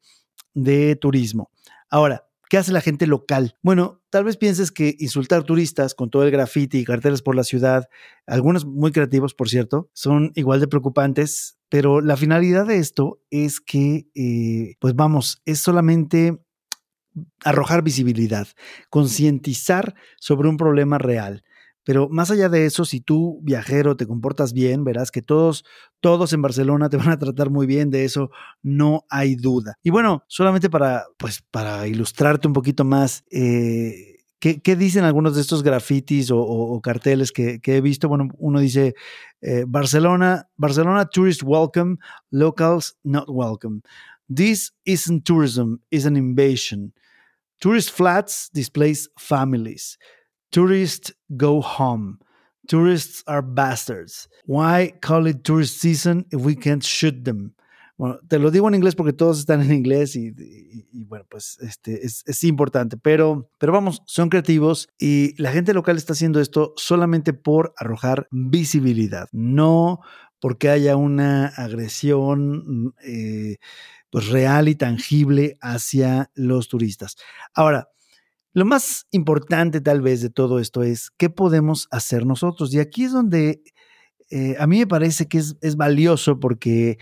de 0.53 0.95
turismo. 0.97 1.49
Ahora, 1.89 2.27
¿Qué 2.53 2.59
hace 2.59 2.71
la 2.71 2.81
gente 2.81 3.07
local? 3.07 3.57
Bueno, 3.63 4.03
tal 4.11 4.25
vez 4.25 4.37
pienses 4.37 4.71
que 4.71 4.95
insultar 4.99 5.41
turistas 5.41 5.95
con 5.95 6.11
todo 6.11 6.21
el 6.21 6.29
graffiti 6.29 6.77
y 6.77 6.85
carteles 6.85 7.23
por 7.23 7.33
la 7.33 7.43
ciudad, 7.43 7.89
algunos 8.27 8.63
muy 8.63 8.91
creativos, 8.91 9.33
por 9.33 9.49
cierto, 9.49 9.89
son 9.93 10.31
igual 10.35 10.59
de 10.59 10.67
preocupantes, 10.67 11.57
pero 11.69 11.99
la 11.99 12.15
finalidad 12.15 12.67
de 12.67 12.77
esto 12.77 13.19
es 13.31 13.59
que, 13.59 14.05
eh, 14.13 14.75
pues 14.79 14.93
vamos, 14.93 15.41
es 15.45 15.61
solamente 15.61 16.45
arrojar 17.43 17.81
visibilidad, 17.81 18.47
concientizar 18.91 19.95
sobre 20.19 20.47
un 20.47 20.57
problema 20.57 20.99
real. 20.99 21.43
Pero 21.83 22.09
más 22.09 22.31
allá 22.31 22.49
de 22.49 22.65
eso, 22.65 22.85
si 22.85 23.01
tú, 23.01 23.39
viajero, 23.43 23.97
te 23.97 24.07
comportas 24.07 24.53
bien, 24.53 24.83
verás 24.83 25.11
que 25.11 25.21
todos, 25.21 25.65
todos 25.99 26.33
en 26.33 26.41
Barcelona 26.41 26.89
te 26.89 26.97
van 26.97 27.09
a 27.09 27.19
tratar 27.19 27.49
muy 27.49 27.65
bien, 27.65 27.89
de 27.89 28.05
eso 28.05 28.31
no 28.61 29.05
hay 29.09 29.35
duda. 29.35 29.75
Y 29.83 29.89
bueno, 29.89 30.23
solamente 30.27 30.69
para, 30.69 31.05
pues, 31.17 31.43
para 31.51 31.87
ilustrarte 31.87 32.47
un 32.47 32.53
poquito 32.53 32.83
más, 32.83 33.23
eh, 33.31 34.13
¿Qué, 34.43 34.75
dicen 34.75 35.05
algunos 35.05 35.35
de 35.35 35.41
estos 35.41 35.63
grafitis 35.63 36.29
o, 36.29 36.81
carteles 36.83 37.31
que, 37.31 37.61
he 37.63 37.79
visto? 37.79 38.09
Bueno, 38.09 38.27
uno 38.37 38.59
dice 38.59 38.93
eh, 39.39 39.63
Barcelona, 39.65 40.49
Barcelona 40.57 41.05
tourist 41.05 41.43
welcome, 41.45 41.95
locals 42.29 42.97
not 43.03 43.29
welcome. 43.29 43.83
This 44.27 44.73
isn't 44.83 45.23
tourism, 45.23 45.75
it's 45.89 46.05
an 46.05 46.17
invasion. 46.17 46.93
Tourist 47.61 47.91
flats 47.91 48.49
displace 48.51 49.07
families. 49.17 49.97
Tourists 50.53 51.11
go 51.35 51.61
home. 51.61 52.19
Tourists 52.67 53.23
are 53.25 53.41
bastards. 53.41 54.29
Why 54.45 54.93
call 55.01 55.25
it 55.25 55.43
tourist 55.43 55.79
season 55.79 56.25
if 56.31 56.41
we 56.41 56.55
can't 56.55 56.83
shoot 56.83 57.25
them? 57.25 57.55
Bueno, 57.97 58.19
te 58.27 58.37
lo 58.37 58.51
digo 58.51 58.67
en 58.67 58.75
inglés 58.75 58.95
porque 58.95 59.13
todos 59.13 59.39
están 59.39 59.61
en 59.61 59.71
inglés 59.71 60.15
y, 60.15 60.31
bueno, 61.05 61.25
pues 61.29 61.57
este, 61.61 62.05
es, 62.05 62.43
importante, 62.43 62.97
pero, 62.97 63.49
pero 63.59 63.73
vamos, 63.73 64.01
son 64.05 64.29
creativos 64.29 64.89
y 64.99 65.39
la 65.41 65.51
gente 65.51 65.73
local 65.73 65.97
está 65.97 66.13
haciendo 66.13 66.39
esto 66.39 66.73
solamente 66.75 67.33
por 67.33 67.73
arrojar 67.77 68.27
visibilidad, 68.31 69.29
no 69.31 70.01
porque 70.39 70.69
haya 70.69 70.95
una 70.97 71.47
agresión 71.47 72.93
eh, 73.03 73.57
pues 74.09 74.27
real 74.27 74.67
y 74.67 74.75
tangible 74.75 75.57
hacia 75.61 76.29
los 76.35 76.67
turistas. 76.67 77.15
Ahora, 77.53 77.92
Lo 78.53 78.65
más 78.65 79.07
importante 79.11 79.81
tal 79.81 80.01
vez 80.01 80.21
de 80.21 80.29
todo 80.29 80.59
esto 80.59 80.83
es 80.83 81.09
qué 81.17 81.29
podemos 81.29 81.87
hacer 81.91 82.25
nosotros. 82.25 82.73
Y 82.73 82.79
aquí 82.79 83.05
es 83.05 83.11
donde 83.11 83.63
eh, 84.29 84.55
a 84.59 84.67
mí 84.67 84.79
me 84.79 84.87
parece 84.87 85.27
que 85.27 85.39
es, 85.39 85.57
es, 85.61 85.75
valioso 85.75 86.39
porque 86.39 86.97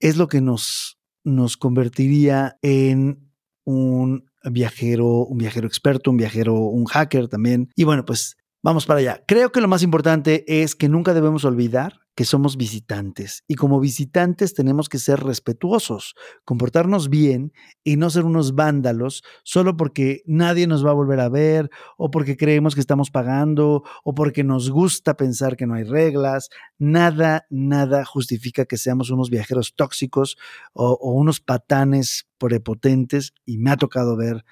es 0.00 0.16
lo 0.16 0.28
que 0.28 0.40
nos, 0.40 0.98
nos 1.24 1.56
convertiría 1.56 2.56
en 2.62 3.30
un 3.64 4.30
viajero, 4.44 5.26
un 5.26 5.38
viajero 5.38 5.66
experto, 5.66 6.10
un 6.10 6.16
viajero, 6.16 6.54
un 6.54 6.86
hacker 6.86 7.28
también. 7.28 7.70
Y 7.76 7.84
bueno, 7.84 8.04
pues 8.04 8.36
vamos 8.62 8.86
para 8.86 9.00
allá. 9.00 9.22
Creo 9.26 9.52
que 9.52 9.60
lo 9.60 9.68
más 9.68 9.82
importante 9.82 10.62
es 10.62 10.74
que 10.74 10.88
nunca 10.88 11.14
debemos 11.14 11.44
olvidar 11.44 12.00
que 12.18 12.24
somos 12.24 12.56
visitantes 12.56 13.44
y 13.46 13.54
como 13.54 13.78
visitantes 13.78 14.52
tenemos 14.52 14.88
que 14.88 14.98
ser 14.98 15.20
respetuosos, 15.20 16.16
comportarnos 16.44 17.08
bien 17.10 17.52
y 17.84 17.94
no 17.94 18.10
ser 18.10 18.24
unos 18.24 18.56
vándalos 18.56 19.22
solo 19.44 19.76
porque 19.76 20.24
nadie 20.26 20.66
nos 20.66 20.84
va 20.84 20.90
a 20.90 20.94
volver 20.94 21.20
a 21.20 21.28
ver 21.28 21.70
o 21.96 22.10
porque 22.10 22.36
creemos 22.36 22.74
que 22.74 22.80
estamos 22.80 23.12
pagando 23.12 23.84
o 24.02 24.16
porque 24.16 24.42
nos 24.42 24.68
gusta 24.68 25.16
pensar 25.16 25.56
que 25.56 25.68
no 25.68 25.74
hay 25.74 25.84
reglas. 25.84 26.48
Nada, 26.76 27.46
nada 27.50 28.04
justifica 28.04 28.64
que 28.64 28.78
seamos 28.78 29.10
unos 29.10 29.30
viajeros 29.30 29.76
tóxicos 29.76 30.36
o, 30.72 30.98
o 31.00 31.12
unos 31.12 31.38
patanes 31.38 32.26
prepotentes 32.36 33.32
y 33.46 33.58
me 33.58 33.70
ha 33.70 33.76
tocado 33.76 34.16
ver 34.16 34.44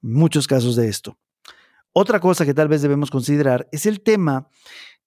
muchos 0.00 0.46
casos 0.46 0.76
de 0.76 0.86
esto. 0.86 1.18
Otra 1.92 2.20
cosa 2.20 2.46
que 2.46 2.54
tal 2.54 2.68
vez 2.68 2.82
debemos 2.82 3.10
considerar 3.10 3.68
es 3.72 3.84
el 3.84 4.00
tema 4.00 4.48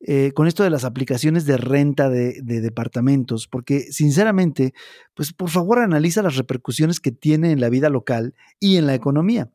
eh, 0.05 0.31
con 0.33 0.47
esto 0.47 0.63
de 0.63 0.69
las 0.69 0.83
aplicaciones 0.83 1.45
de 1.45 1.57
renta 1.57 2.09
de, 2.09 2.41
de, 2.41 2.59
departamentos, 2.59 3.47
porque 3.47 3.91
sinceramente, 3.91 4.73
pues 5.13 5.31
por 5.31 5.49
favor 5.49 5.79
analiza 5.79 6.21
las 6.21 6.35
repercusiones 6.35 6.99
que 6.99 7.11
tiene 7.11 7.51
en 7.51 7.61
la 7.61 7.69
vida 7.69 7.89
local 7.89 8.35
y 8.59 8.77
en 8.77 8.85
la 8.85 8.95
economía. 8.95 9.49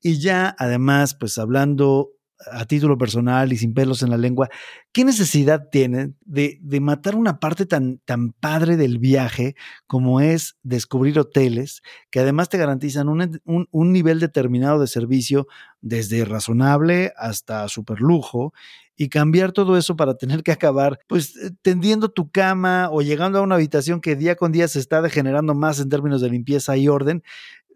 Y 0.00 0.18
ya 0.18 0.54
además, 0.58 1.14
pues 1.14 1.36
hablando 1.36 2.12
a 2.50 2.64
título 2.64 2.96
personal 2.96 3.52
y 3.52 3.56
sin 3.56 3.74
pelos 3.74 4.02
en 4.02 4.10
la 4.10 4.16
lengua, 4.16 4.48
¿qué 4.92 5.04
necesidad 5.04 5.68
tienen 5.70 6.16
de, 6.20 6.58
matar 6.80 7.14
una 7.14 7.38
parte 7.38 7.66
tan, 7.66 7.98
tan 8.04 8.32
padre 8.32 8.76
del 8.76 8.98
viaje 8.98 9.54
como 9.86 10.20
es 10.20 10.56
descubrir 10.62 11.18
hoteles 11.18 11.82
que 12.10 12.20
además 12.20 12.48
te 12.48 12.58
garantizan 12.58 13.08
un, 13.08 13.40
un, 13.44 13.68
un 13.70 13.92
nivel 13.92 14.20
determinado 14.20 14.80
de 14.80 14.86
servicio 14.86 15.46
desde 15.80 16.24
razonable 16.24 17.12
hasta 17.16 17.68
super 17.68 18.00
lujo 18.00 18.52
y 19.00 19.08
cambiar 19.08 19.52
todo 19.52 19.78
eso 19.78 19.96
para 19.96 20.18
tener 20.18 20.42
que 20.42 20.52
acabar 20.52 20.98
pues 21.06 21.34
eh, 21.36 21.52
tendiendo 21.62 22.10
tu 22.10 22.30
cama 22.30 22.90
o 22.92 23.00
llegando 23.00 23.38
a 23.38 23.42
una 23.42 23.54
habitación 23.54 24.02
que 24.02 24.14
día 24.14 24.36
con 24.36 24.52
día 24.52 24.68
se 24.68 24.78
está 24.78 25.00
degenerando 25.00 25.54
más 25.54 25.80
en 25.80 25.88
términos 25.88 26.20
de 26.20 26.28
limpieza 26.28 26.76
y 26.76 26.86
orden? 26.86 27.22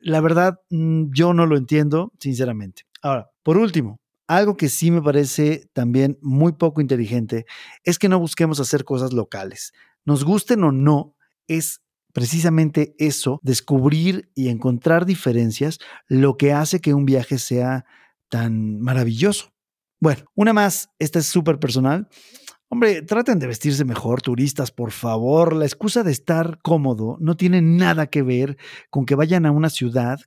La 0.03 0.21
verdad, 0.21 0.61
mm, 0.69 1.07
yo 1.15 1.33
no 1.33 1.47
lo 1.47 1.57
entiendo, 1.57 2.13
sinceramente. 2.21 2.83
Ahora, 3.01 3.31
por 3.43 3.57
último, 3.57 4.01
algo 4.27 4.57
que 4.57 4.69
sí 4.69 4.91
me 4.91 5.03
parece 5.03 5.69
también 5.73 6.19
muy 6.23 6.53
poco 6.53 6.81
inteligente 6.81 7.47
es 7.83 7.99
que 7.99 8.09
no 8.09 8.19
busquemos 8.19 8.61
hacer 8.61 8.85
cosas 8.85 9.13
locales. 9.13 9.73
Nos 10.05 10.25
gusten 10.25 10.65
o 10.65 10.73
no, 10.73 11.17
es 11.47 11.83
precisamente 12.13 12.95
eso, 12.99 13.41
descubrir 13.43 14.31
y 14.35 14.49
encontrar 14.49 15.05
diferencias, 15.05 15.79
lo 16.07 16.37
que 16.37 16.53
hace 16.53 16.81
que 16.81 16.95
un 16.95 17.05
viaje 17.05 17.39
sea 17.39 17.85
tan 18.29 18.81
maravilloso. 18.81 19.53
Bueno, 20.01 20.25
una 20.35 20.53
más, 20.53 20.91
esta 20.99 21.19
es 21.19 21.27
súper 21.27 21.59
personal. 21.59 22.09
Hombre, 22.69 23.03
traten 23.03 23.39
de 23.39 23.47
vestirse 23.47 23.85
mejor, 23.85 24.23
turistas, 24.23 24.71
por 24.71 24.91
favor. 24.91 25.55
La 25.55 25.65
excusa 25.65 26.03
de 26.03 26.13
estar 26.13 26.59
cómodo 26.63 27.17
no 27.21 27.37
tiene 27.37 27.63
nada 27.63 28.07
que 28.07 28.23
ver 28.23 28.59
con 28.91 29.07
que 29.07 29.15
vayan 29.15 29.47
a 29.47 29.51
una 29.51 29.71
ciudad 29.71 30.19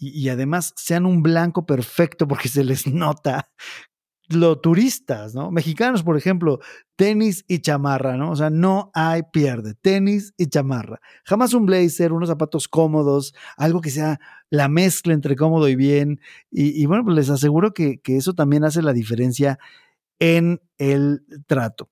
y, 0.00 0.28
además 0.30 0.72
sean 0.76 1.04
un 1.04 1.22
blanco 1.22 1.66
perfecto 1.66 2.26
porque 2.26 2.48
se 2.48 2.64
les 2.64 2.86
nota 2.86 3.50
lo 4.28 4.60
turistas, 4.60 5.34
¿no? 5.34 5.50
Mexicanos, 5.50 6.04
por 6.04 6.16
ejemplo, 6.16 6.60
tenis 6.94 7.44
y 7.48 7.58
chamarra, 7.58 8.16
¿no? 8.16 8.30
O 8.30 8.36
sea, 8.36 8.48
no 8.48 8.92
hay 8.94 9.22
pierde, 9.32 9.74
tenis 9.74 10.32
y 10.36 10.46
chamarra. 10.46 11.00
Jamás 11.24 11.52
un 11.52 11.66
blazer, 11.66 12.12
unos 12.12 12.28
zapatos 12.28 12.68
cómodos, 12.68 13.34
algo 13.56 13.80
que 13.80 13.90
sea 13.90 14.20
la 14.48 14.68
mezcla 14.68 15.14
entre 15.14 15.34
cómodo 15.34 15.68
y 15.68 15.74
bien. 15.74 16.20
Y, 16.50 16.80
y 16.80 16.86
bueno, 16.86 17.04
pues 17.04 17.16
les 17.16 17.30
aseguro 17.30 17.74
que, 17.74 18.00
que 18.00 18.16
eso 18.16 18.32
también 18.32 18.64
hace 18.64 18.82
la 18.82 18.92
diferencia 18.92 19.58
en 20.20 20.60
el 20.78 21.24
trato. 21.46 21.90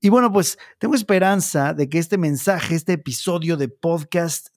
Y 0.00 0.10
bueno, 0.10 0.32
pues 0.32 0.58
tengo 0.78 0.94
esperanza 0.94 1.74
de 1.74 1.88
que 1.88 1.98
este 1.98 2.18
mensaje, 2.18 2.76
este 2.76 2.92
episodio 2.92 3.56
de 3.56 3.68
podcast 3.68 4.48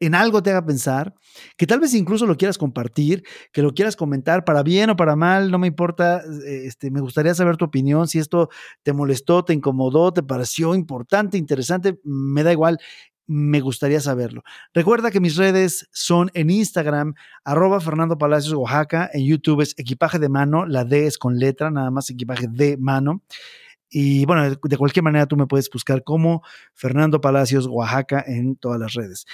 en 0.00 0.14
algo 0.14 0.42
te 0.42 0.50
haga 0.50 0.64
pensar, 0.64 1.14
que 1.56 1.66
tal 1.66 1.80
vez 1.80 1.94
incluso 1.94 2.26
lo 2.26 2.36
quieras 2.36 2.58
compartir, 2.58 3.22
que 3.52 3.62
lo 3.62 3.72
quieras 3.72 3.96
comentar 3.96 4.44
para 4.44 4.62
bien 4.62 4.90
o 4.90 4.96
para 4.96 5.16
mal, 5.16 5.50
no 5.50 5.58
me 5.58 5.66
importa, 5.66 6.22
eh, 6.46 6.64
este, 6.66 6.90
me 6.90 7.00
gustaría 7.00 7.34
saber 7.34 7.56
tu 7.56 7.64
opinión, 7.64 8.08
si 8.08 8.18
esto 8.18 8.48
te 8.82 8.92
molestó, 8.92 9.44
te 9.44 9.52
incomodó, 9.52 10.12
te 10.12 10.22
pareció 10.22 10.74
importante, 10.74 11.38
interesante, 11.38 11.98
me 12.04 12.42
da 12.42 12.52
igual, 12.52 12.78
me 13.26 13.60
gustaría 13.60 14.00
saberlo. 14.00 14.42
Recuerda 14.72 15.10
que 15.10 15.20
mis 15.20 15.36
redes 15.36 15.88
son 15.92 16.30
en 16.34 16.50
Instagram, 16.50 17.14
arroba 17.44 17.80
Fernando 17.80 18.18
Palacios 18.18 18.54
Oaxaca, 18.54 19.10
en 19.12 19.24
YouTube 19.26 19.62
es 19.62 19.74
equipaje 19.78 20.18
de 20.18 20.28
mano, 20.28 20.66
la 20.66 20.84
D 20.84 21.06
es 21.06 21.18
con 21.18 21.38
letra, 21.38 21.70
nada 21.70 21.90
más 21.90 22.08
equipaje 22.10 22.46
de 22.48 22.76
mano. 22.76 23.22
Y 23.88 24.24
bueno, 24.26 24.48
de 24.50 24.76
cualquier 24.76 25.04
manera 25.04 25.26
tú 25.26 25.36
me 25.36 25.46
puedes 25.46 25.70
buscar 25.70 26.02
como 26.02 26.42
Fernando 26.74 27.20
Palacios 27.20 27.66
Oaxaca 27.68 28.22
en 28.26 28.56
todas 28.56 28.80
las 28.80 28.94
redes. 28.94 29.26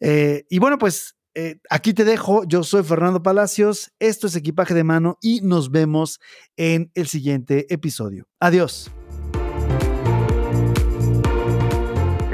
Eh, 0.00 0.44
y 0.48 0.58
bueno, 0.58 0.78
pues 0.78 1.16
eh, 1.34 1.58
aquí 1.70 1.94
te 1.94 2.04
dejo. 2.04 2.44
Yo 2.44 2.62
soy 2.62 2.82
Fernando 2.82 3.22
Palacios. 3.22 3.92
Esto 3.98 4.26
es 4.26 4.36
Equipaje 4.36 4.74
de 4.74 4.84
Mano 4.84 5.18
y 5.20 5.40
nos 5.42 5.70
vemos 5.70 6.20
en 6.56 6.90
el 6.94 7.06
siguiente 7.06 7.72
episodio. 7.72 8.26
Adiós. 8.40 8.90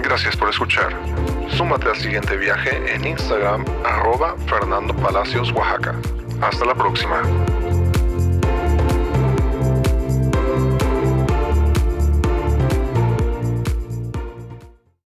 Gracias 0.02 0.36
por 0.36 0.48
escuchar. 0.48 0.94
Súmate 1.56 1.88
al 1.88 1.96
siguiente 1.96 2.36
viaje 2.36 2.94
en 2.94 3.06
Instagram, 3.06 3.64
arroba 3.84 4.36
Fernando 4.46 4.94
Palacios, 4.96 5.52
Oaxaca. 5.52 5.94
Hasta 6.40 6.64
la 6.64 6.74
próxima. 6.74 7.22